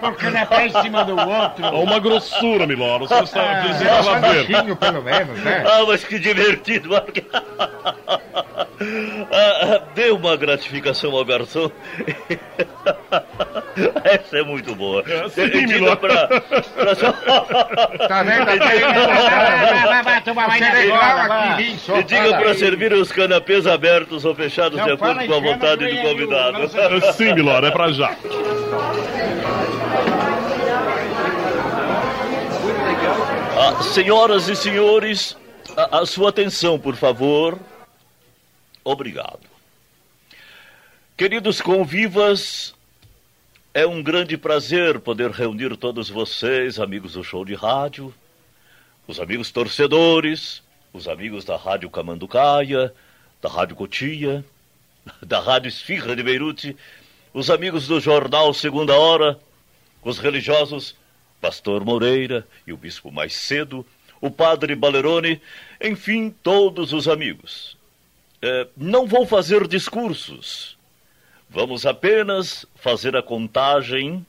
[0.00, 1.64] Porque não é pé em cima do outro.
[1.66, 3.06] Há uma grossura, milord.
[3.06, 4.44] Você está Ah, precisava É, ver.
[4.46, 5.64] sanduichinho, pelo menos, né?
[5.66, 6.90] Ah, mas que divertido!
[6.96, 7.04] Ah,
[9.30, 11.70] ah, Dê uma gratificação ao garçom.
[14.04, 15.02] Essa é muito boa.
[15.30, 16.00] sim, Diga milord.
[16.00, 17.67] pra, pra...
[18.08, 18.46] Tá vendo?
[18.46, 20.58] Tá Vai,
[21.60, 25.86] E diga para- para servir os canapês abertos ou fechados de acordo com a vontade
[25.86, 26.58] do convidado.
[26.78, 28.16] É, Sim, milord, é pra já.
[33.60, 35.36] Ah, senhoras e senhores,
[35.76, 37.58] a, a sua atenção, por favor.
[38.84, 39.40] Obrigado.
[41.16, 42.74] Queridos convivas,
[43.78, 48.12] é um grande prazer poder reunir todos vocês, amigos do show de rádio,
[49.06, 52.92] os amigos torcedores, os amigos da Rádio Camanducaia,
[53.40, 54.44] da Rádio Cotia,
[55.22, 56.76] da Rádio Esfirra de Beirute,
[57.32, 59.38] os amigos do jornal Segunda Hora,
[60.02, 60.96] os religiosos
[61.40, 63.86] Pastor Moreira e o Bispo Mais Cedo,
[64.20, 65.40] o Padre Balerone,
[65.80, 67.76] enfim, todos os amigos.
[68.42, 70.77] É, não vou fazer discursos.
[71.50, 74.24] Vamos apenas fazer a contagem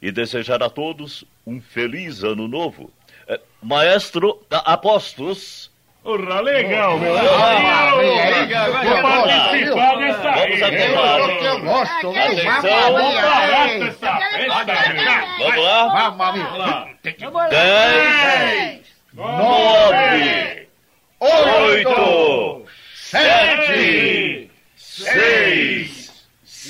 [0.00, 2.90] e desejar a todos um feliz ano novo.
[3.28, 5.70] É, maestro Apostos.
[6.04, 7.14] Urra, legal, meu.
[7.14, 7.22] Vou
[9.02, 11.20] participar dessa Vamos acabar.
[11.44, 12.10] Eu gosto?
[12.10, 12.92] Atenção.
[12.92, 14.74] Vamos parar essa festa.
[15.38, 16.10] Vamos lá?
[16.10, 16.88] Vamos lá.
[17.50, 18.80] Dez,
[19.14, 20.68] nove,
[21.20, 25.14] oito, sete, seis,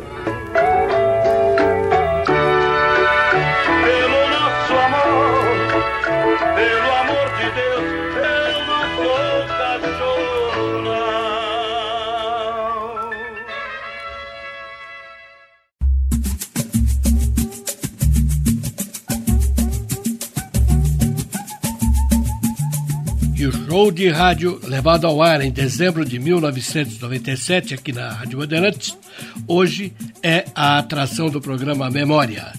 [23.73, 28.95] Show de rádio levado ao ar em dezembro de 1997 aqui na Rádio Bandeirantes,
[29.47, 32.53] hoje é a atração do programa Memória.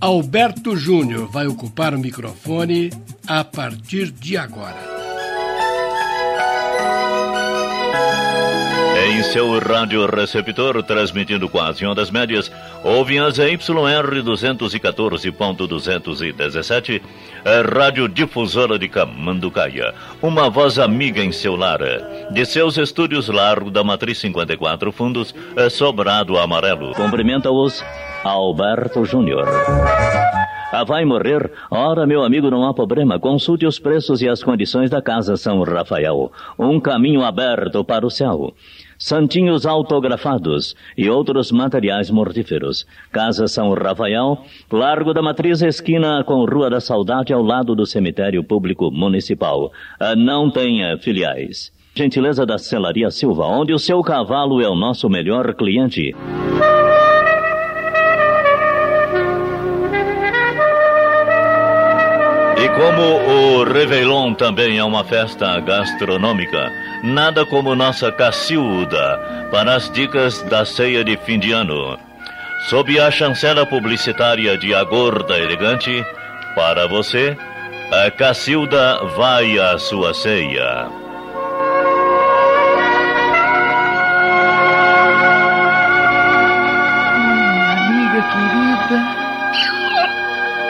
[0.00, 2.90] Alberto Júnior vai ocupar o microfone
[3.26, 4.97] a partir de agora.
[9.18, 12.52] Em seu rádio receptor, transmitindo quase ondas médias,
[12.84, 17.02] ouvem as YR 214.217,
[17.44, 21.80] a radiodifusora de Camanducaia, uma voz amiga em seu lar.
[22.30, 25.34] De seus estúdios Largo da Matriz 54 Fundos,
[25.68, 26.94] Sobrado Amarelo.
[26.94, 27.84] Cumprimenta-os
[28.22, 29.48] Alberto Júnior.
[30.70, 31.50] Ah, vai morrer?
[31.70, 33.18] Ora, meu amigo, não há problema.
[33.18, 36.30] Consulte os preços e as condições da Casa São Rafael.
[36.58, 38.52] Um caminho aberto para o céu.
[38.98, 42.84] Santinhos autografados e outros materiais mortíferos.
[43.12, 44.38] Casa São Rafael,
[44.70, 49.70] Largo da Matriz, esquina com Rua da Saudade, ao lado do Cemitério Público Municipal.
[50.00, 51.72] Ah, Não tenha filiais.
[51.94, 56.14] Gentileza da Celaria Silva, onde o seu cavalo é o nosso melhor cliente.
[62.60, 66.72] E como o Réveillon também é uma festa gastronômica,
[67.04, 71.96] nada como nossa Cacilda para as dicas da ceia de fim de ano.
[72.68, 76.04] Sob a chancela publicitária de A Gorda Elegante,
[76.56, 77.36] para você,
[77.92, 81.07] a Cacilda vai à sua ceia.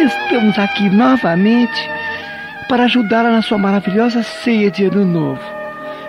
[0.00, 1.90] Estamos aqui novamente
[2.68, 5.42] para ajudá-la na sua maravilhosa ceia de Ano Novo,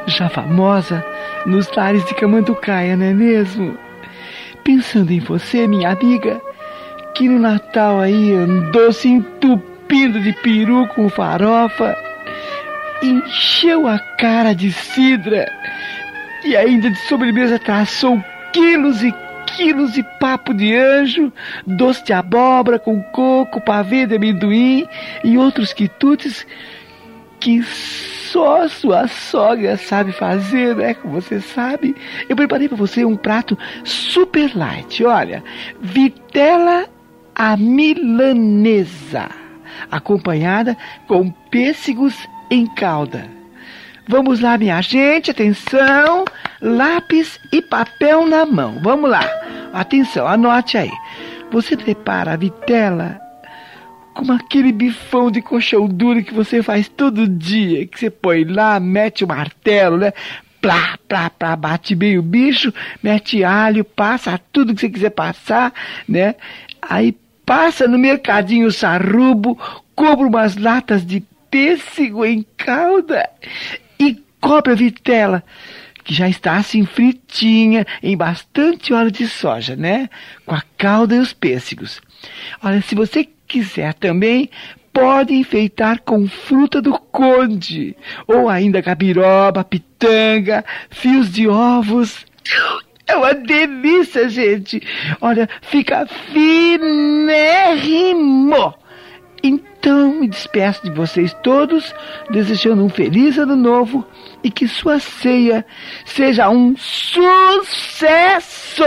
[0.08, 1.04] já famosa
[1.46, 3.78] nos lares de Camanducaia, não é mesmo?
[4.64, 6.40] Pensando em você, minha amiga,
[7.16, 11.96] que no Natal aí andou se entupindo de peru com farofa,
[13.02, 15.52] encheu a cara de cidra
[16.46, 18.24] e ainda de sobremesa traçou
[18.54, 19.12] quilos e
[19.60, 21.34] quilos de papo de anjo,
[21.68, 24.88] doce de abóbora com coco, pavê de amendoim
[25.22, 26.48] e outros quitutes
[27.42, 30.94] que só sua sogra sabe fazer, né?
[30.94, 31.94] Como você sabe.
[32.30, 35.04] Eu preparei para você um prato super light.
[35.04, 35.44] Olha,
[35.82, 36.88] vitela
[37.36, 39.30] à milanesa,
[39.92, 42.16] acompanhada com pêssegos
[42.50, 43.39] em calda.
[44.12, 46.26] Vamos lá, minha gente, atenção,
[46.60, 48.80] lápis e papel na mão.
[48.82, 49.22] Vamos lá,
[49.72, 50.90] atenção, anote aí.
[51.52, 53.22] Você prepara a vitela
[54.16, 58.80] como aquele bifão de colchão duro que você faz todo dia, que você põe lá,
[58.80, 60.12] mete o martelo, né?
[60.60, 65.72] Plá, plá, plá, bate bem o bicho, mete alho, passa tudo que você quiser passar,
[66.08, 66.34] né?
[66.82, 69.56] Aí passa no mercadinho sarrubo,
[69.94, 73.30] compra umas latas de pêssego em calda
[74.40, 75.44] e compra a vitela,
[76.04, 80.10] que já está assim fritinha em bastante óleo de soja, né?
[80.46, 82.02] Com a calda e os pêssegos.
[82.64, 84.50] Olha, se você quiser também,
[84.94, 87.96] pode enfeitar com fruta do conde,
[88.28, 92.26] ou ainda cabiroba, pitanga, fios de ovos.
[93.08, 94.82] É uma delícia, gente.
[95.20, 97.20] Olha, fica finérrimo.
[99.42, 101.94] Então, me despeço de vocês todos,
[102.30, 104.06] desejando um feliz ano novo
[104.44, 105.66] e que sua ceia
[106.06, 108.84] seja um sucesso.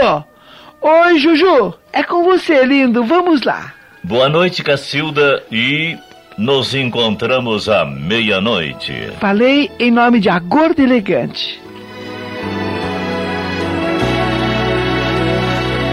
[0.81, 3.03] Oi, Juju, é com você, lindo.
[3.03, 3.73] Vamos lá.
[4.03, 5.97] Boa noite, Cacilda, e
[6.37, 8.93] nos encontramos à meia-noite.
[9.19, 11.63] Falei em nome de A Gorda Elegante.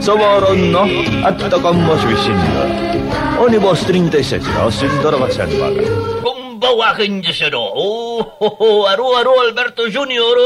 [0.00, 0.82] Sovoronno
[1.24, 2.62] Attacommo Sviscindo.
[3.38, 5.82] Onibus 36 no Cindora Facindowaga.
[6.22, 7.60] Kumbawakin Gisero.
[7.74, 10.38] Oh, oh, oh, aro, aro, Alberto Junior.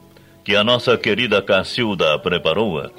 [0.43, 2.91] que a nossa querida Cacilda preparou,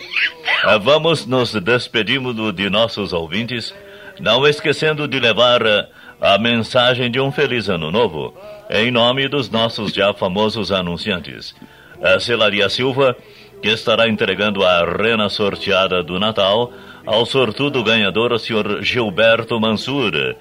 [0.64, 3.74] ah, vamos nos despedindo de nossos ouvintes,
[4.20, 5.88] não esquecendo de levar ah,
[6.20, 8.34] a mensagem de um feliz ano novo,
[8.70, 11.54] em nome dos nossos já famosos anunciantes.
[12.00, 13.16] A Celaria Silva,
[13.60, 16.72] que estará entregando a rena sorteada do Natal
[17.04, 20.36] ao sortudo ganhador, o senhor Gilberto Mansur,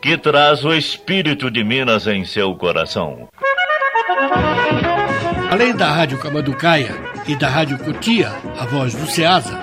[0.00, 3.28] que traz o espírito de Minas em seu coração.
[5.54, 6.90] Além da Rádio Camanducaia
[7.28, 8.28] e da Rádio Cotia,
[8.58, 9.56] a voz do Ceasa,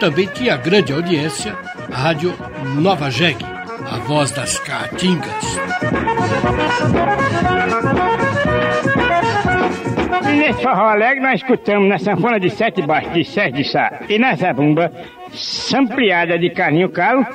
[0.00, 1.54] também tinha grande audiência
[1.92, 2.32] a Rádio
[2.80, 3.36] Nova Jeg,
[3.92, 5.60] a voz das Caatingas.
[10.34, 14.18] Nesse forró alegre nós escutamos na sanfona de sete baixos de Sérgio de Sá e
[14.18, 14.90] na zabumba
[15.30, 17.26] sampleada de Carlinho Calo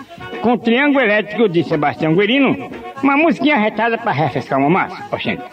[0.41, 2.72] com triângulo elétrico de Sebastião Guerino,
[3.04, 5.04] uma musiquinha retada para refrescar uma massa.
[5.12, 5.43] Oxente.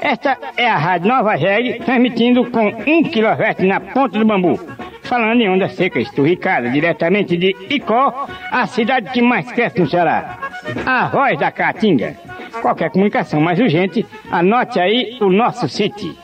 [0.00, 4.58] Esta é a Rádio Nova Jeg, transmitindo com 1 kHz na ponta do bambu.
[5.02, 10.38] Falando em onda seca esturricada, diretamente de Icó, a cidade que mais cresce no Ceará.
[10.86, 12.16] A voz da Caatinga.
[12.62, 16.14] Qualquer comunicação mais urgente, anote aí o nosso sítio.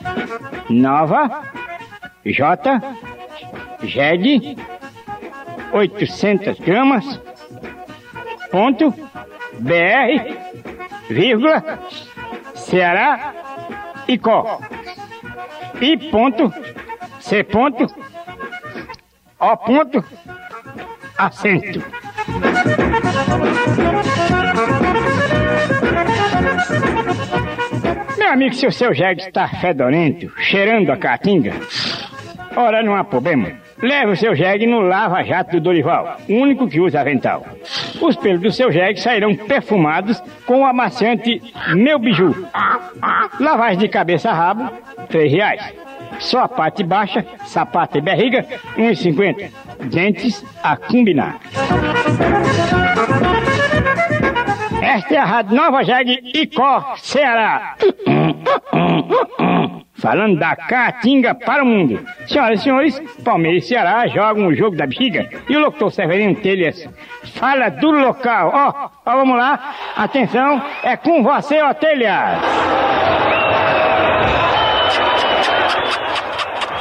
[0.69, 1.43] Nova
[2.25, 2.81] J
[3.83, 4.57] JEG
[5.71, 7.19] 800 gramas
[8.51, 8.93] ponto
[9.59, 10.46] BR
[11.09, 11.79] vírgula
[12.55, 13.33] Ceará
[14.07, 14.61] Icó
[15.81, 16.53] I ponto
[17.19, 17.85] C ponto
[19.39, 20.03] O ponto
[21.17, 21.83] acento.
[28.17, 31.53] Meu amigo, se o seu jegue está fedorento, cheirando a caatinga,
[32.55, 33.66] ora não há problema.
[33.81, 37.45] Leve o seu jegue no Lava Jato do Dorival, único que usa avental.
[38.01, 41.41] Os pelos do seu jegue sairão perfumados com o amaciante
[41.75, 42.47] Meu Biju.
[43.39, 44.69] Lavagem de cabeça a rabo,
[45.09, 45.61] três reais.
[46.19, 48.43] Só a parte baixa, sapato e barriga,
[48.77, 49.51] 1,50.
[49.91, 51.39] Dentes a combinar.
[54.81, 57.75] Esta é a Rádio Nova Jeg Icó, Ceará.
[59.99, 61.99] Falando da Caatinga para o mundo.
[62.27, 65.27] Senhoras e senhores, Palmeiras e Ceará jogam o jogo da bexiga.
[65.49, 66.87] E o locutor Severino Telhas
[67.33, 68.51] fala do local.
[68.53, 69.73] Ó, ó, vamos lá.
[69.95, 72.41] Atenção, é com você, ó, Telhas.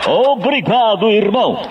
[0.07, 1.62] Obrigado, irmão.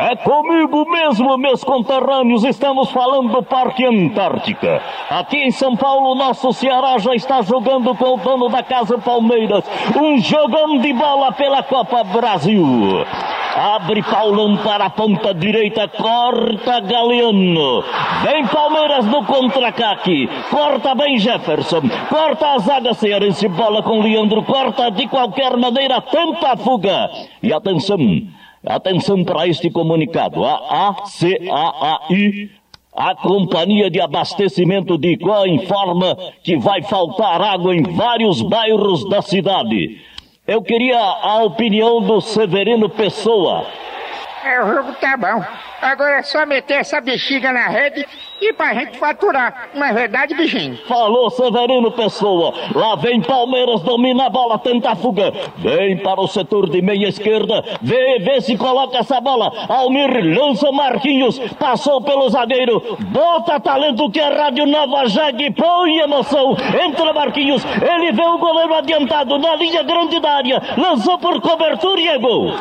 [0.00, 2.44] É comigo mesmo, meus conterrâneos.
[2.44, 4.80] Estamos falando do Parque Antártica.
[5.10, 9.64] Aqui em São Paulo, nosso Ceará já está jogando com o dono da casa Palmeiras.
[10.00, 12.64] Um jogão de bola pela Copa Brasil.
[13.56, 17.82] Abre Paulão para a ponta direita, corta Galeano.
[18.22, 20.28] Vem Palmeiras no contra-ataque.
[20.48, 21.82] Corta bem Jefferson.
[22.08, 23.48] Corta a zaga cearense.
[23.48, 24.44] Bola com Leandro.
[24.44, 26.00] Corta de qualquer maneira.
[26.00, 27.10] Tenta a fuga.
[27.42, 27.98] E atenção.
[28.68, 30.44] Atenção para este comunicado.
[30.44, 32.50] A ACAAI,
[32.94, 36.14] a Companhia de Abastecimento de Icó, informa
[36.44, 40.02] que vai faltar água em vários bairros da cidade.
[40.46, 43.66] Eu queria a opinião do Severino Pessoa.
[44.44, 45.42] É, o jogo tá bom.
[45.80, 48.04] Agora é só meter essa bexiga na rede
[48.40, 49.70] e pra gente faturar.
[49.74, 50.76] Não é verdade, bichinho?
[50.86, 52.52] Falou Severino Pessoa.
[52.74, 55.32] Lá vem Palmeiras, domina a bola, tenta a fuga.
[55.56, 57.64] Vem para o setor de meia esquerda.
[57.80, 59.52] Vê, vê se coloca essa bola.
[59.68, 61.38] Almir lança Marquinhos.
[61.58, 62.96] Passou pelo zagueiro.
[63.10, 65.50] Bota talento que é Rádio Nova Jag.
[65.52, 66.56] Põe emoção.
[66.84, 67.64] Entra Marquinhos.
[67.64, 70.62] Ele vê o goleiro adiantado na linha grande da área.
[70.76, 72.52] Lançou por cobertura e é gol.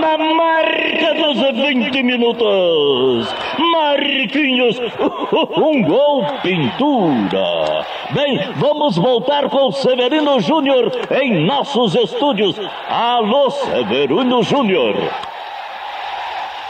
[0.00, 3.28] Na marca dos 20 minutos,
[3.58, 4.80] Marquinhos,
[5.58, 7.84] um gol pintura.
[8.12, 12.56] Bem, vamos voltar com Severino Júnior em nossos estúdios.
[12.88, 14.96] Alô, Severino Júnior.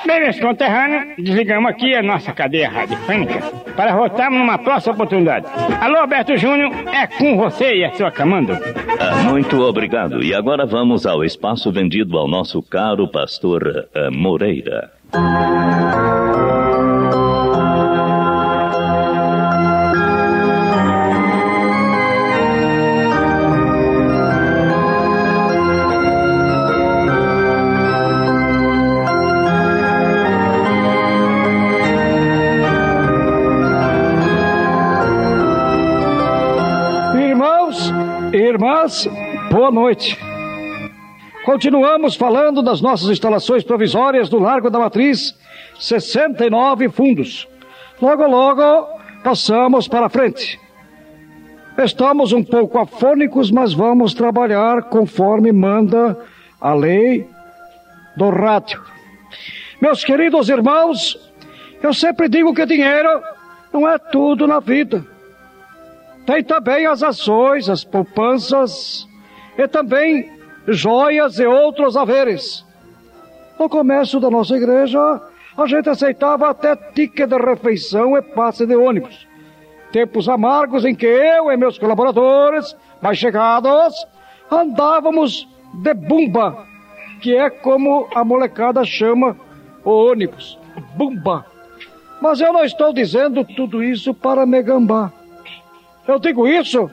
[0.06, 3.40] Bem, meus conterrâneos, desligamos aqui a nossa cadeia radiofônica
[3.76, 5.46] para voltarmos numa próxima oportunidade.
[5.80, 8.52] Alô, Alberto Júnior, é com você e a sua camando.
[8.98, 10.22] Ah, muito obrigado.
[10.22, 14.90] E agora vamos ao espaço vendido ao nosso caro pastor ah, Moreira.
[39.50, 40.18] Boa noite.
[41.44, 45.34] Continuamos falando das nossas instalações provisórias do Largo da Matriz,
[45.78, 47.48] 69 fundos.
[48.00, 48.88] Logo, logo,
[49.22, 50.58] passamos para frente.
[51.78, 56.18] Estamos um pouco afônicos, mas vamos trabalhar conforme manda
[56.60, 57.28] a lei
[58.16, 58.82] do rádio.
[59.80, 61.16] Meus queridos irmãos,
[61.82, 63.22] eu sempre digo que dinheiro
[63.72, 65.06] não é tudo na vida.
[66.30, 69.04] Tem também as ações, as poupanças
[69.58, 70.30] e também
[70.68, 72.64] joias e outros haveres.
[73.58, 75.20] No começo da nossa igreja,
[75.58, 79.26] a gente aceitava até ticket de refeição e passe de ônibus.
[79.90, 84.06] Tempos amargos em que eu e meus colaboradores mais chegados
[84.48, 85.48] andávamos
[85.82, 86.64] de bumba,
[87.20, 89.36] que é como a molecada chama
[89.84, 90.56] o ônibus,
[90.94, 91.44] bumba.
[92.22, 95.18] Mas eu não estou dizendo tudo isso para me gambar.
[96.10, 96.90] Eu digo isso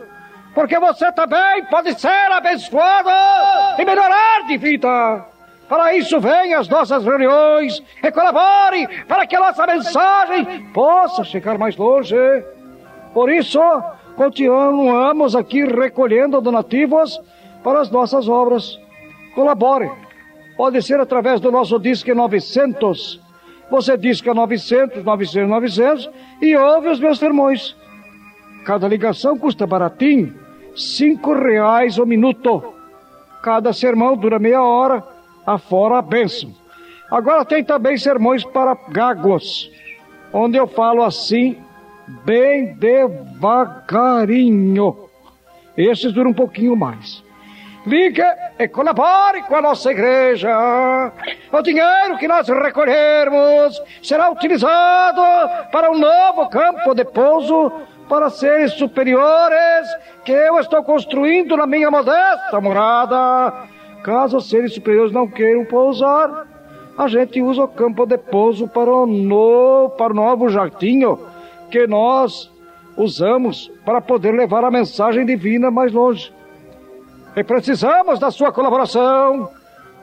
[0.53, 3.09] porque você também pode ser abençoado
[3.79, 5.25] e melhorar de vida.
[5.67, 11.57] Para isso, venha às nossas reuniões e colabore para que a nossa mensagem possa chegar
[11.57, 12.15] mais longe.
[13.13, 13.59] Por isso,
[14.15, 17.19] continuamos aqui recolhendo donativos
[17.63, 18.79] para as nossas obras.
[19.33, 19.91] Colabore.
[20.55, 23.19] Pode ser através do nosso Disque 900.
[23.69, 26.09] Você disca 900, 900, 900
[26.41, 27.75] e ouve os meus sermões.
[28.67, 30.35] Cada ligação custa baratinho,
[30.75, 32.73] cinco reais o minuto.
[33.41, 35.01] Cada sermão dura meia hora,
[35.45, 36.53] afora a bênção.
[37.09, 39.71] Agora tem também sermões para gagos,
[40.33, 41.55] onde eu falo assim,
[42.25, 43.37] bem devagarinho.
[45.77, 47.23] Esses duram um pouquinho mais.
[47.85, 48.21] Ligue
[48.59, 50.49] e colabore com a nossa igreja.
[51.53, 55.21] O dinheiro que nós recolhermos será utilizado
[55.71, 57.71] para um novo campo de pouso
[58.07, 59.87] para seres superiores
[60.23, 63.67] que eu estou construindo na minha modesta morada.
[64.03, 66.47] Caso seres superiores não queiram pousar,
[66.97, 71.19] a gente usa o campo de pouso para o, no, para o novo jatinho
[71.69, 72.51] que nós
[72.95, 76.33] usamos para poder levar a mensagem divina mais longe.
[77.35, 79.51] E precisamos da sua colaboração.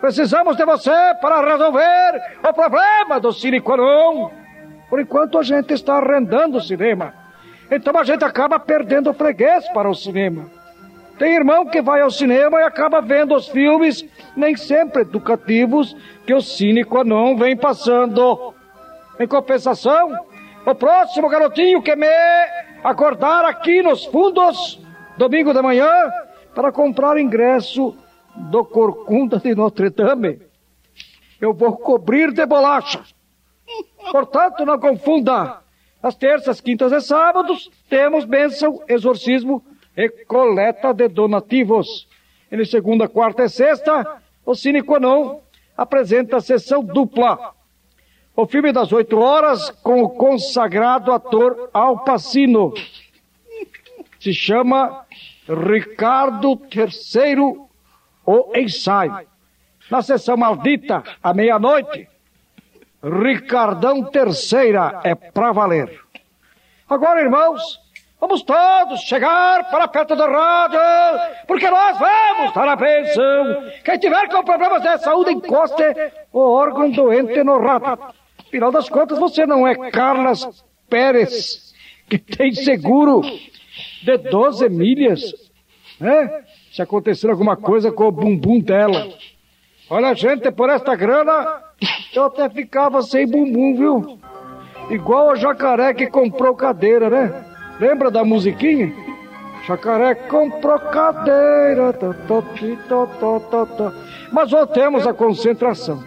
[0.01, 3.61] Precisamos de você para resolver o problema do Cine.
[3.61, 7.24] Por enquanto a gente está arrendando o cinema.
[7.71, 10.51] Então a gente acaba perdendo o freguês para o cinema.
[11.19, 14.05] Tem irmão que vai ao cinema e acaba vendo os filmes,
[14.37, 15.97] nem sempre educativos,
[16.27, 16.41] que o
[16.89, 18.53] Qua Non vem passando.
[19.19, 20.13] Em compensação,
[20.67, 22.09] o próximo garotinho que me
[22.83, 24.81] acordar aqui nos fundos,
[25.17, 25.89] domingo de manhã,
[26.53, 27.97] para comprar ingresso
[28.35, 30.41] do Corcunda de Notre Dame,
[31.41, 33.01] eu vou cobrir de bolacha.
[34.11, 35.64] Portanto, não confunda.
[36.05, 39.65] Às terças, quintas e sábados, temos bênção, exorcismo
[39.97, 42.07] e coleta de donativos.
[42.53, 44.83] E segunda, quarta e sexta, o Cine
[45.75, 47.55] apresenta a sessão dupla.
[48.37, 52.75] O filme das oito horas com o consagrado ator Al Pacino.
[54.21, 55.07] Se chama
[55.49, 57.67] Ricardo III,
[58.27, 59.27] o ensaio.
[59.91, 62.07] Na sessão maldita, à meia-noite,
[63.05, 66.01] Ricardão Terceira é pra valer.
[66.89, 67.79] Agora, irmãos,
[68.19, 70.81] vamos todos chegar para perto da rádio,
[71.47, 73.71] porque nós vamos dar a bênção.
[73.85, 75.83] Quem tiver com problemas de saúde, encoste
[76.33, 77.99] o órgão doente no rádio.
[78.47, 81.75] Afinal das contas, você não é Carlas Pérez,
[82.09, 83.21] que tem seguro
[84.03, 85.21] de 12 milhas,
[86.01, 86.43] né?
[86.73, 89.09] Se acontecer alguma coisa com o bumbum dela.
[89.91, 91.63] Olha, gente, por esta grana,
[92.19, 94.19] eu até ficava sem bumbum, viu?
[94.91, 97.45] Igual o jacaré que comprou cadeira, né?
[97.81, 98.93] Lembra da musiquinha?
[99.67, 101.93] Jacaré comprou cadeira.
[101.93, 103.93] Tó, tó, tó.
[104.31, 106.03] Mas voltemos à concentração.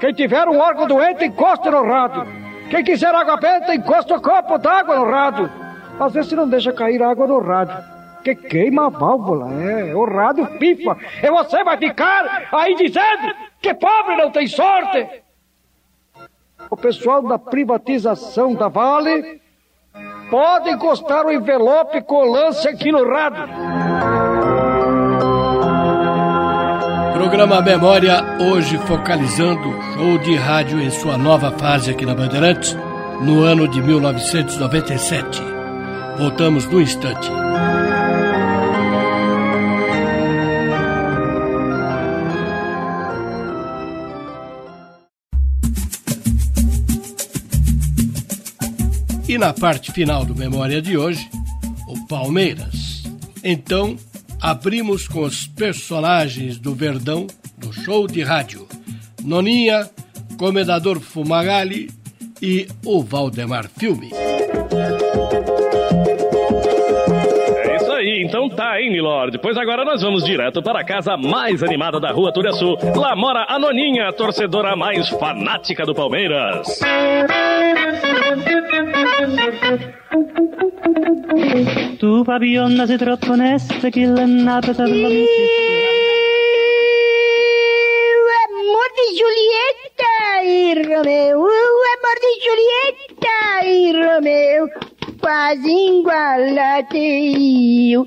[0.00, 2.26] Quem tiver um órgão doente, encosta no rádio.
[2.70, 5.50] Quem quiser água benta, encosta o copo d'água no rádio.
[5.98, 7.76] Às vezes não deixa cair água no rádio.
[8.24, 9.94] Que queima a válvula, é.
[9.94, 10.96] O rádio pifa.
[11.22, 15.22] E você vai ficar aí dizendo que pobre não tem sorte.
[16.70, 19.40] O pessoal da privatização da Vale
[20.30, 23.48] pode encostar o envelope com o lance aqui no rádio.
[27.14, 32.76] Programa Memória, hoje focalizando o show de rádio em sua nova fase aqui na Bandeirantes,
[33.20, 35.42] no ano de 1997.
[36.18, 37.30] Voltamos no instante.
[49.40, 51.26] Na parte final do Memória de hoje,
[51.88, 53.02] o Palmeiras.
[53.42, 53.96] Então,
[54.38, 57.26] abrimos com os personagens do Verdão
[57.56, 58.68] do show de rádio.
[59.24, 59.88] Noninha,
[60.36, 61.90] Comendador Fumagalli
[62.42, 64.10] e o Valdemar Filme.
[68.22, 69.38] Então tá, hein, Milord?
[69.38, 72.76] Pois agora nós vamos direto para a casa mais animada da rua Turiaçu.
[72.96, 76.80] Lá mora a Noninha, a torcedora mais fanática do Palmeiras.
[81.98, 85.08] Tu papillon sei troppo onesta che l'annata per la
[88.70, 90.12] amor de Julieta
[90.44, 93.69] e Romeu, o amor de Julieta e
[95.20, 98.06] quase igual a teu,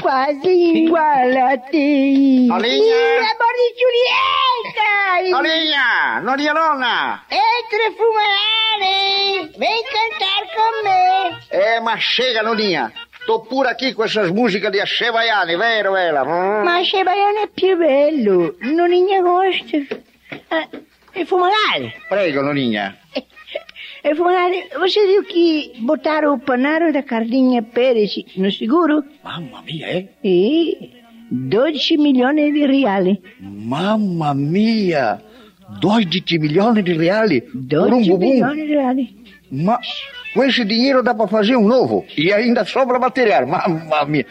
[0.00, 1.80] quase igual a teu.
[1.80, 5.30] E o amor de Julieta e...
[5.30, 7.22] Noninha, Noninha Nona.
[7.30, 11.40] Entre fumare, vem cantar comigo.
[11.50, 12.92] É, mas chega, Noninha.
[13.26, 16.24] Tô por aqui com essas músicas de Axé Baiane, vero ela?
[16.24, 16.64] Hum.
[16.64, 19.76] Ma se baiano è più bello, non ne gosto.
[20.50, 20.68] Ah,
[21.14, 21.94] e fumagale?
[22.08, 22.98] Prego, Noninha.
[24.04, 29.04] E fumagale, você viu que botaram o panaro da Cardinha Pérez no seguro?
[29.22, 30.08] Mamma mia, eh?
[30.24, 30.90] E
[31.30, 33.22] 12 milioni di reali.
[33.40, 35.22] Mamma mia!
[35.80, 37.44] 12 milioni di reali?
[37.54, 39.16] 12 por um milioni di reali.
[39.50, 39.86] Mas
[40.34, 42.04] com esse dinheiro dá para fazer um novo.
[42.16, 43.46] E ainda sobra material.
[43.46, 44.26] Mamma mia!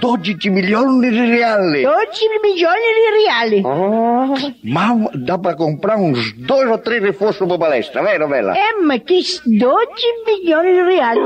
[0.00, 1.82] 12 milioni di reali.
[1.82, 3.62] 12 milioni di reali.
[3.64, 8.54] Oh, mamma, dá para comprar uns dois ou três reforços para palestra, vero, Bela?
[8.56, 9.88] É, ma che 12
[10.26, 11.20] milioni di reali.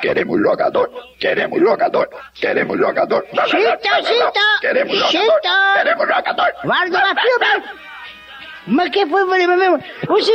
[0.00, 3.24] Queremos jogador, queremos jogador, queremos jogador.
[3.24, 4.40] Zitto, zitto!
[4.60, 5.40] Queremos jogador,
[5.74, 6.52] queremos jogador.
[6.64, 7.80] Guarda la fiume!
[8.64, 9.56] Ma che foi voleva
[10.06, 10.34] Você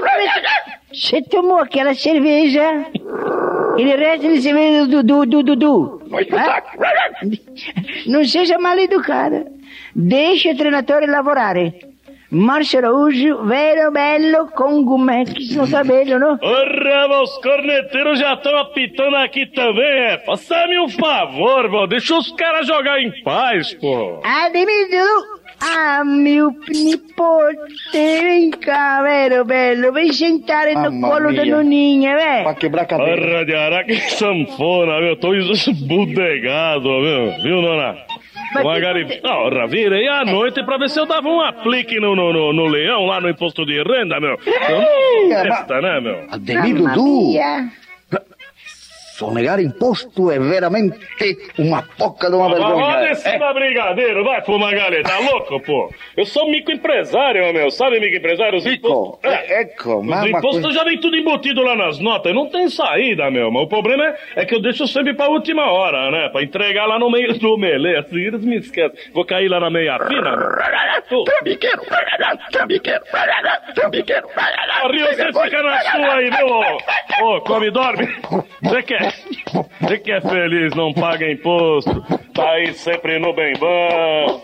[0.92, 2.86] Você tomou aquela cerveja?
[3.78, 6.02] E de resto de cerveja do Dudu, do Dudu.
[8.08, 9.46] Não seja mal educada.
[9.96, 11.74] Deixa o treinador lavorare.
[12.30, 16.38] Márcio Araújo, Vero Belo, com Gumex no cabelo, não?
[16.42, 20.18] Ora, os corneteiros já estão apitando aqui também, é?
[20.26, 21.88] Faça-me um favor, vô.
[21.88, 24.20] Deixa os caras jogar em paz, pô.
[24.26, 24.90] Ademir
[25.60, 27.58] Ah, meu pnipote,
[27.92, 31.56] vem cá, Vero Belo, vem sentar no colo da mia.
[31.56, 32.44] noninha, vem.
[32.44, 33.22] Pra quebrar a cadeira.
[33.22, 35.16] Porra de araca que sanfona, meu.
[35.18, 37.32] Tô esbudegado, meu.
[37.42, 37.62] Viu,
[38.54, 39.22] que gari...
[39.24, 42.66] Ora, virei à noite pra ver se eu dava um aplique no, no, no, no
[42.66, 44.38] leão lá no imposto de renda, meu.
[44.46, 46.28] Eu não sou besta, né, meu?
[46.32, 47.34] Ademir Dudu,
[49.18, 50.98] sonegar imposto é veramente
[51.58, 52.98] uma poca de uma Vai vergonha.
[53.10, 55.90] descer da brigadeiro, vai pro Magalhães, tá louco, pô?
[56.16, 58.58] Eu sou microempresário, meu, sabe microempresário?
[58.60, 59.20] Os impostos...
[59.24, 62.70] É, Eco, os mamma impostos coisa- já vem tudo embutido lá nas notas, não tem
[62.70, 63.52] saída, meu.
[63.52, 66.30] Mas o problema é, é que eu deixo sempre pra última hora, né?
[66.30, 68.98] Pra entregar lá no meio do melê, assim eles me esquecem.
[69.14, 71.24] Vou cair lá na meia fina, meu.
[71.26, 71.82] Trambiqueiro,
[72.52, 73.04] trambiqueiro,
[73.74, 74.28] trambiqueiro.
[74.92, 76.48] Rio, você fica na sua aí, viu?
[76.48, 78.08] Ô, ô, come e dorme.
[78.62, 79.07] Você quer?
[79.82, 82.02] Você que é feliz, não paga imposto,
[82.34, 84.42] tá aí sempre no bem bom.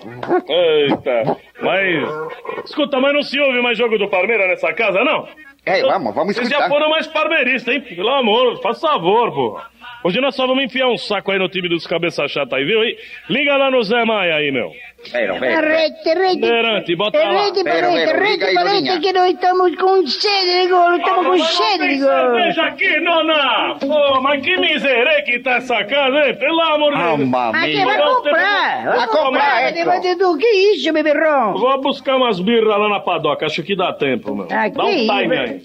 [0.47, 1.37] Eita.
[1.61, 5.27] Mas, escuta, mas não se ouve mais jogo do Palmeiras nessa casa, não?
[5.65, 6.69] É, vamos, vamos Vocês já escutar.
[6.75, 7.81] foram mais palmeiristas, hein?
[7.81, 9.61] Pelo amor, faz favor, pô.
[10.03, 12.83] Hoje nós só vamos enfiar um saco aí no time dos cabeça chata aí, viu?
[12.83, 12.97] E
[13.29, 14.71] liga lá no Zé Maia aí, meu.
[15.11, 16.39] Pero, Rete, rete.
[16.39, 17.45] Berante, bota lá.
[17.45, 18.93] Aí, Noninha.
[18.93, 22.07] rete, que nós estamos com sede de gol, estamos com sede gol.
[22.09, 23.75] cerveja aqui, nona!
[23.79, 26.35] Pô, mas que miséria que tá essa casa, hein?
[26.35, 27.29] Pelo amor de Deus!
[27.29, 27.67] Mia.
[27.67, 28.85] que vai comprar?
[28.95, 30.01] Vai comprar, Vai Eco.
[30.17, 31.53] Dudu, que isso, beberrão?
[31.57, 34.47] Vou buscar umas birras lá na padoca, acho que dá tempo, meu.
[34.47, 35.61] Dá um time aí.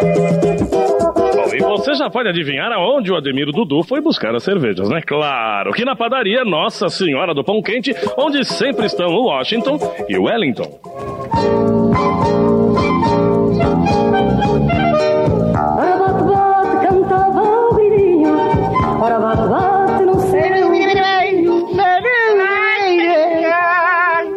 [0.00, 5.02] Bom, e você já pode adivinhar aonde o Ademiro Dudu foi buscar as cervejas, né?
[5.02, 9.78] Claro que na padaria Nossa Senhora do Pão Quente, onde sempre estão o Washington
[10.08, 10.80] e o Wellington.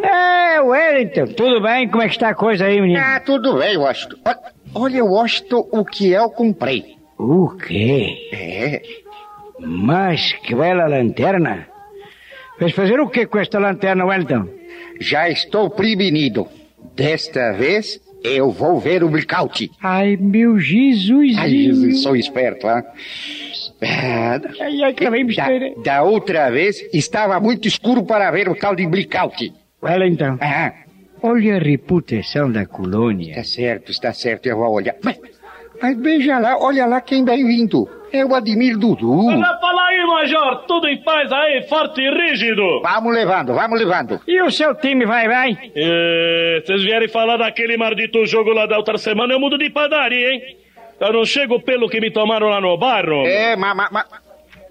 [0.02, 1.88] É, Wellington, tudo bem?
[1.88, 3.00] Como é que está a coisa aí, menino?
[3.00, 4.16] Ah, tudo bem, Washington.
[4.74, 6.96] Olha- Washington, o que eu comprei.
[7.18, 8.28] O quê?
[8.32, 8.82] É,
[9.60, 11.68] Mas que bela lanterna.
[12.58, 14.48] Vais fazer o que com esta lanterna, Wellington?
[15.00, 16.46] já estou prevenido.
[16.94, 19.70] Desta vez, eu vou ver o blackout.
[19.82, 21.36] Ai, meu Jesus.
[21.38, 22.82] Ai, Jesus, sou esperto, hein?
[23.82, 25.04] Ah, Ai, ai, que
[25.34, 25.48] da,
[25.84, 29.52] da outra vez, estava muito escuro para ver o tal de blackout.
[29.82, 30.72] Wellington, Ah,
[31.24, 33.30] olha a reputação da colônia.
[33.30, 34.94] está certo, está certo, eu vou olhar.
[35.02, 35.18] Mas,
[35.80, 37.88] mas veja lá, olha lá quem vem vindo.
[38.12, 39.24] É o Ademir Dudu.
[39.60, 42.80] Fala aí, Major, tudo em paz aí, forte e rígido.
[42.82, 44.20] Vamos levando, vamos levando.
[44.28, 45.58] E o seu time vai, vai?
[45.74, 50.30] É, vocês vierem falar daquele maldito jogo lá da outra semana, eu mudo de padaria,
[50.30, 50.42] hein?
[51.00, 53.26] Eu não chego pelo que me tomaram lá no barro.
[53.26, 54.06] É, mas, mas, mas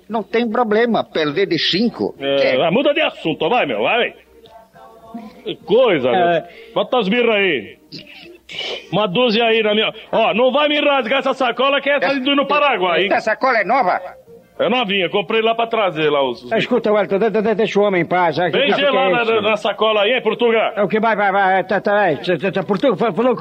[0.07, 2.15] não tem problema perder de cinco.
[2.19, 4.13] É, ah, muda de assunto, vai, meu, vai.
[5.43, 6.11] Que coisa, É.
[6.41, 6.43] meu.
[6.73, 7.77] Bota as birras aí.
[8.91, 9.91] Uma dúzia aí na minha.
[10.11, 13.07] Ó, não vai me rasgar essa sacola que é essa do no Paraguai, hein?
[13.11, 13.99] Essa sacola é nova?
[14.59, 16.51] É novinha, comprei lá pra trazer lá os.
[16.53, 18.37] Ah, Escuta, Wellington, de- de- deixa o homem em paz.
[18.37, 20.73] que- que é na, na sacola aí, hein, Portugal?
[20.75, 21.63] É o que vai, vai, vai.
[21.63, 22.17] Tá, tá, vai.
[22.17, 23.35] Tá, tá, tá, Portugal, fa- falou.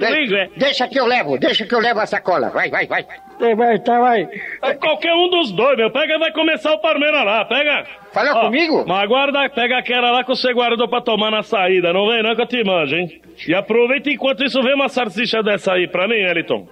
[0.00, 0.50] Liga, é.
[0.56, 2.50] Deixa que eu levo, deixa que eu levo a sacola.
[2.50, 3.06] Vai, vai, vai.
[3.40, 4.26] É, Vai, tá, vai.
[4.62, 5.90] É qualquer um dos dois, meu.
[5.90, 7.84] Pega e vai começar o Palmeiras lá, pega.
[8.12, 8.84] Falou Ó, comigo?
[8.86, 11.92] Mas aguarda, pega aquela lá que você guardou pra tomar na saída.
[11.92, 13.20] Não vem não que eu te manjo, hein?
[13.46, 16.66] E aproveita enquanto isso, vê uma salsicha dessa aí pra mim, Eliton.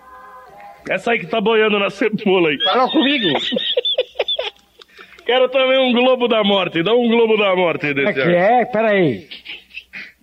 [0.89, 2.59] Essa aí que tá boiando na cebola aí.
[2.65, 3.29] Falou comigo?
[5.27, 6.83] Quero também um Globo da Morte.
[6.83, 8.35] Dá um Globo da Morte É desse que aí.
[8.35, 8.65] é?
[8.67, 9.27] Peraí.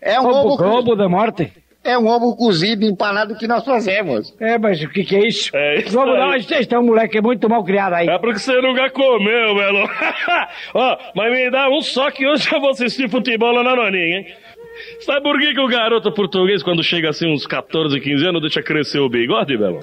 [0.02, 1.52] É um Globo, Globo da Morte?
[1.84, 4.34] É um ovo cozido empanado que nós fazemos.
[4.40, 5.56] É, mas o que que é isso?
[5.56, 8.08] É isso Morte, este é um moleque muito mal criado aí.
[8.08, 9.90] É porque você nunca comeu, Belo.
[10.76, 14.20] Ó, mas me dá um só que hoje eu vou assistir futebol lá na Noninha,
[14.20, 14.26] hein?
[15.02, 18.62] Sabe por que, que o garoto português, quando chega assim uns 14, 15 anos, deixa
[18.62, 19.80] crescer o bigode, Belo?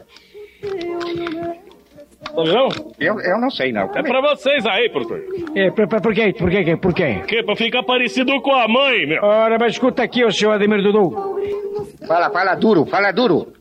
[2.25, 2.69] Sabe não?
[3.01, 3.91] Eu, eu não sei, não.
[3.95, 5.25] É pra vocês aí, português.
[5.55, 6.33] É, por, por, por quê?
[6.33, 6.77] Por quê?
[6.77, 7.23] Por quê?
[7.27, 9.23] Que pra ficar parecido com a mãe, meu.
[9.23, 11.68] Ora, mas escuta aqui, o senhor Ademir Dudu.
[12.07, 13.53] Fala, fala duro, fala duro.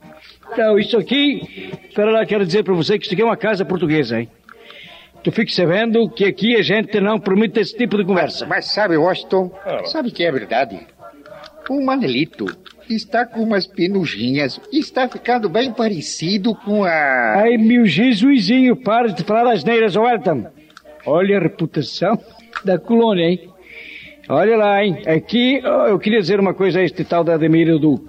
[0.51, 3.65] Então, isso aqui, espera lá, quero dizer pra você que isso aqui é uma casa
[3.65, 4.29] portuguesa, hein?
[5.23, 8.45] Tu fique sabendo que aqui a gente não permite esse tipo de conversa.
[8.45, 9.51] Mas sabe, Washington,
[9.85, 10.79] sabe que é verdade?
[11.69, 12.45] O Manelito
[12.89, 17.41] está com umas penugинhas, está ficando bem parecido com a...
[17.41, 20.45] Ai, meu Jesuizinho, para de falar as neiras, ô Elton.
[21.05, 22.17] Olha a reputação
[22.63, 23.49] da colônia, hein?
[24.29, 25.01] Olha lá, hein?
[25.05, 28.07] Aqui eu queria dizer uma coisa a este tal da Ademir Edu.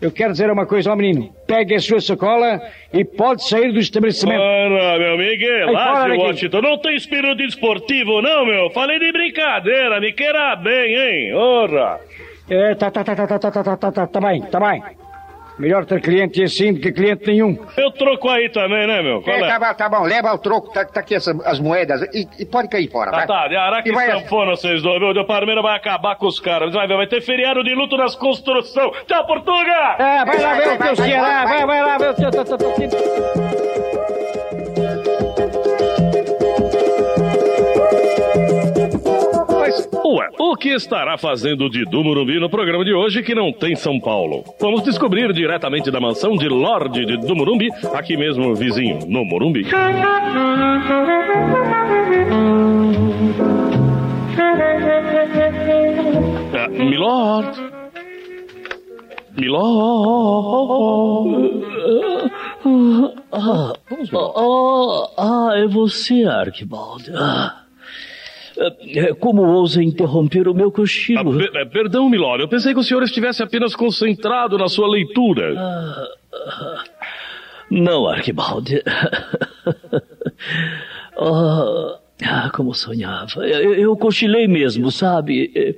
[0.00, 1.34] Eu quero dizer uma coisa ao menino.
[1.46, 2.60] Pegue a sua sacola
[2.92, 4.38] e pode sair do estabelecimento.
[4.38, 6.18] Para, meu Miguel, Aí, lá, daqui.
[6.18, 8.70] Washington, não tem espírito esportivo, não, meu.
[8.70, 11.34] Falei de brincadeira, me queira bem, hein?
[11.34, 12.00] Ora.
[12.50, 14.82] É, tá, tá, tá, tá, tá, tá, tá, tá, tá, tá bem, tá bem.
[15.56, 17.56] Melhor ter cliente assim do que cliente nenhum.
[17.76, 19.22] Eu troco aí também, né, meu?
[19.22, 19.46] Qual É, é?
[19.46, 22.44] tá, bom, tá bom, leva o troco, tá, tá aqui essa- as moedas e, e
[22.44, 23.26] pode cair fora, Tá, vai.
[23.28, 25.10] tá, de Araque E vai- sanfona vocês dois, viu?
[25.10, 26.72] O Parmeira vai acabar com os caras.
[26.74, 28.90] Vai ver, vai ter feriado de luto nas construções.
[29.06, 29.96] Tchau, Portuga!
[29.98, 32.30] É, vai lá ver o teu Ceará, vai, vai lá ver o teu...
[32.32, 32.74] teu- teu- teu-
[39.50, 43.50] Mas, ué, o que estará fazendo o Didu Morumbi no programa de hoje que não
[43.50, 44.44] tem São Paulo?
[44.60, 49.66] Vamos descobrir diretamente da mansão de Lorde de do Morumbi, aqui mesmo vizinho, no Morumbi.
[56.52, 57.58] Ah, Milord.
[59.36, 60.04] Milord.
[63.32, 63.72] Ah,
[65.16, 67.10] ah, é você, Arquibaldo.
[67.16, 67.63] Ah.
[68.56, 71.36] É, Como ousa interromper o meu cochilo?
[71.36, 75.54] Per- eh, perdão, Milord, eu pensei que o senhor estivesse apenas concentrado na sua leitura.
[77.70, 78.82] Não, Arquibaldi.
[81.16, 83.46] Ah, ah, como sonhava.
[83.46, 85.50] Eu, eu cochilei mesmo, sabe?
[85.54, 85.74] Eh,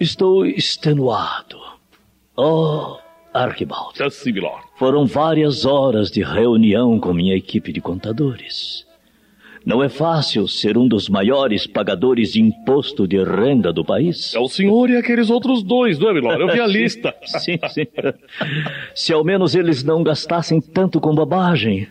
[0.00, 1.58] Estou extenuado.
[2.36, 2.96] Oh,
[3.34, 4.00] Arquibaldi.
[4.02, 4.62] Assim, Milord.
[4.78, 8.86] Foram várias horas de reunião com minha equipe de contadores.
[9.68, 14.34] Não é fácil ser um dos maiores pagadores de imposto de renda do país.
[14.34, 16.40] É o senhor e aqueles outros dois, não é, Milord?
[16.40, 17.14] Eu vi a lista.
[17.26, 17.86] sim, sim.
[18.94, 21.86] Se ao menos eles não gastassem tanto com bobagem.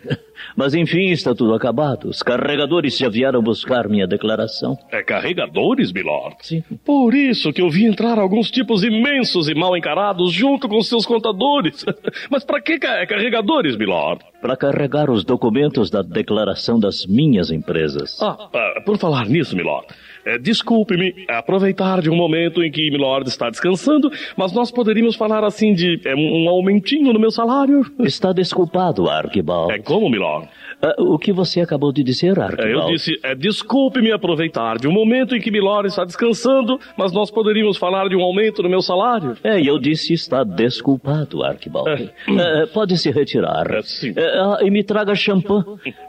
[0.55, 2.09] Mas enfim, está tudo acabado.
[2.09, 4.77] Os carregadores já vieram buscar minha declaração.
[4.91, 6.35] É carregadores, Milord?
[6.41, 6.63] Sim.
[6.85, 11.05] Por isso que eu vi entrar alguns tipos imensos e mal encarados junto com seus
[11.05, 11.85] contadores.
[12.29, 14.23] Mas pra que ca- carregadores, Milord?
[14.41, 18.21] Para carregar os documentos da declaração das minhas empresas.
[18.21, 19.88] Ah, ah, por falar nisso, Milord,
[20.28, 25.43] eh, desculpe-me aproveitar de um momento em que Milord está descansando, mas nós poderíamos falar
[25.43, 27.82] assim de eh, um aumentinho no meu salário?
[27.99, 29.71] Está desculpado, Arquibaldo.
[29.71, 30.47] É como, Milord?
[30.82, 32.89] Ah, o que você acabou de dizer, Eh, Arquibaldo?
[32.89, 37.32] eu disse, eh, desculpe-me aproveitar de um momento em que Milord está descansando, mas nós
[37.32, 39.36] poderíamos falar de um aumento no meu salário?
[39.43, 41.89] É, eu disse está desculpado, Arquibaldo.
[41.89, 43.65] É, pode se retirar.
[43.84, 44.13] sim.
[44.15, 45.65] É, ah, e me traga champanhe,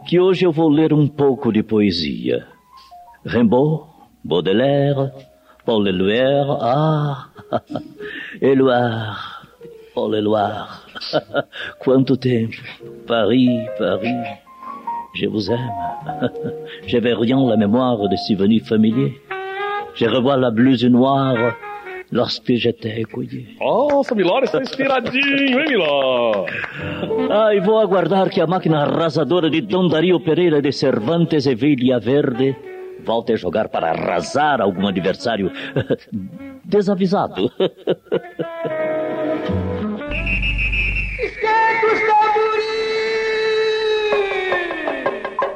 [0.06, 2.46] que hoje eu vou ler um pouco de poesia.
[3.24, 3.84] Rimbaud,
[4.28, 5.10] Baudelaire,
[5.64, 7.28] Paul Éluard, ah,
[8.42, 9.42] Éluard,
[9.94, 10.84] Paul Éluard.
[11.78, 12.58] Quanto tempo.
[13.06, 14.22] Paris, Paris.
[15.14, 15.72] Je vous aime.
[16.86, 19.18] J'avais rien la mémoire de souvenirs familiers.
[19.94, 21.54] Je revois la blouse noire
[22.12, 23.56] lorsque j'étais écouillé.
[23.60, 26.46] Nossa, Milord está inspiradinho, hein, Milord?
[27.30, 31.54] Ah, e vou aguardar que a máquina arrasadora de Dom Dario Pereira de Cervantes e
[31.54, 32.56] Vilha Verde
[33.04, 35.50] volte a jogar para arrasar algum adversário
[36.64, 37.50] desavisado.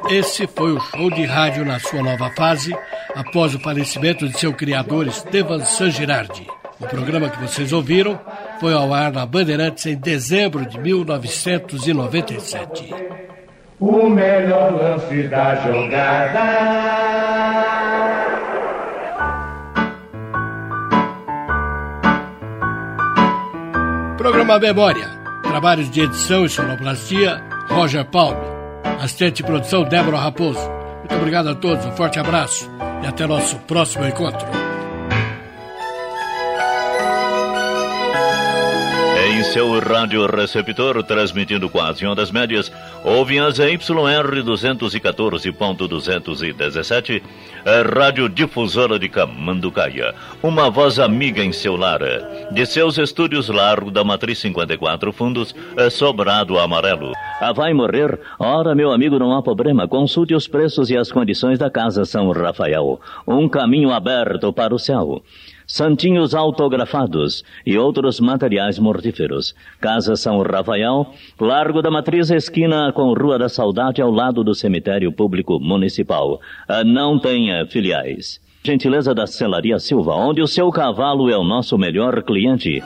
[0.09, 2.75] Esse foi o show de rádio na sua nova fase,
[3.15, 6.45] após o falecimento de seu criador Estevan San Girardi.
[6.79, 8.19] O programa que vocês ouviram
[8.59, 12.89] foi ao ar na Bandeirantes em dezembro de 1997.
[13.85, 16.39] O melhor lance da jogada.
[24.17, 25.09] Programa Memória.
[25.41, 28.39] Trabalhos de edição e sonoplastia, Roger Palme.
[29.01, 30.61] Assistente de produção, Débora Raposo.
[30.99, 32.71] Muito obrigado a todos, um forte abraço
[33.03, 34.62] e até nosso próximo encontro.
[39.33, 42.71] Em seu rádio receptor, transmitindo com as ondas médias,
[43.03, 47.23] ouve as YR 214.217,
[47.65, 50.13] a Rádio Difusora de Camanducaia,
[50.43, 52.01] uma voz amiga em seu lar.
[52.51, 55.55] De seus estúdios largo da Matriz 54 Fundos,
[55.89, 57.13] Sobrado Amarelo.
[57.41, 58.19] Ah, vai morrer?
[58.37, 59.87] Ora, meu amigo, não há problema.
[59.87, 63.01] Consulte os preços e as condições da Casa São Rafael.
[63.27, 65.23] Um caminho aberto para o céu.
[65.67, 69.55] Santinhos autografados e outros materiais mortíferos.
[69.79, 75.11] Casa São Rafael, Largo da Matriz, esquina com Rua da Saudade, ao lado do Cemitério
[75.11, 76.39] Público Municipal.
[76.67, 78.39] Ah, Não tenha filiais.
[78.63, 82.81] Gentileza da Celaria Silva, onde o seu cavalo é o nosso melhor cliente.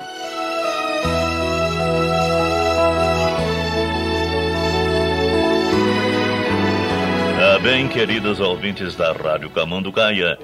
[7.40, 10.38] Ah, bem, queridos ouvintes da Rádio Camanducaia,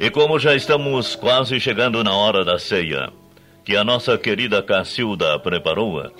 [0.00, 3.10] E como já estamos quase chegando na hora da ceia,
[3.64, 6.10] que a nossa querida Cacilda preparou, eh,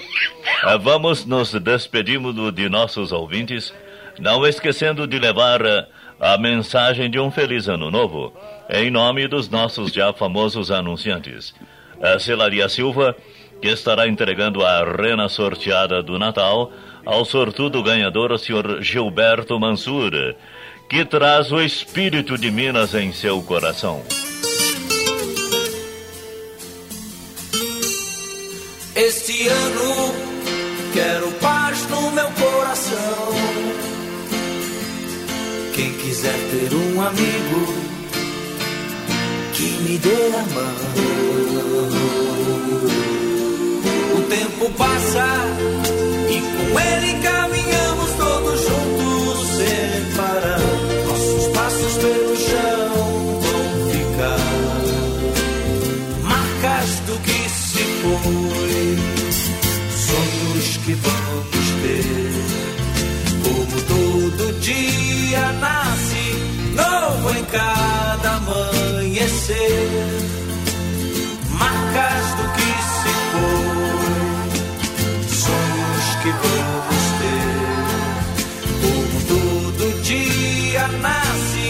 [0.81, 3.73] vamos nos despedindo de nossos ouvintes,
[4.19, 5.87] não esquecendo de levar eh,
[6.19, 8.33] a mensagem de um feliz ano novo,
[8.69, 11.55] em nome dos nossos já famosos anunciantes.
[12.03, 13.15] A Celaria Silva,
[13.63, 16.73] que estará entregando a rena sorteada do Natal
[17.07, 20.35] ao sortudo ganhador, o senhor Gilberto Mansur,
[20.89, 24.03] que traz o espírito de Minas em seu coração.
[28.97, 30.15] Este ano
[30.95, 33.29] quero paz no meu coração.
[35.75, 37.75] Quem quiser ter um amigo
[39.53, 40.75] que me dê a mão.
[44.17, 45.88] O tempo passa
[67.51, 69.89] cada amanhecer,
[71.51, 74.49] marcas do que se foi,
[75.29, 77.59] sonhos que vamos ter.
[78.83, 81.67] Como todo dia nasce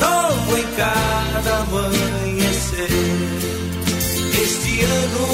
[0.00, 2.90] novo em cada amanhecer.
[4.42, 5.26] Este ano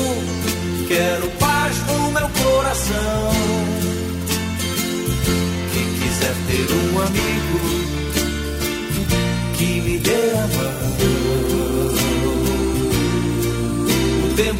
[0.89, 3.33] quero paz no meu coração.
[5.73, 7.46] Quem quiser ter um amigo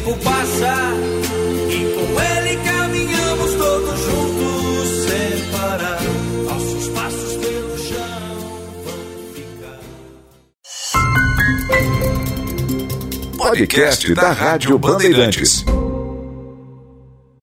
[0.07, 0.73] tempo passa
[1.69, 6.01] e com ele caminhamos todos juntos sem parar.
[6.45, 8.37] Nossos passos pelo chão
[8.85, 8.99] vão
[9.33, 9.79] ficar.
[13.37, 15.65] Podcast da Rádio Bandeirantes.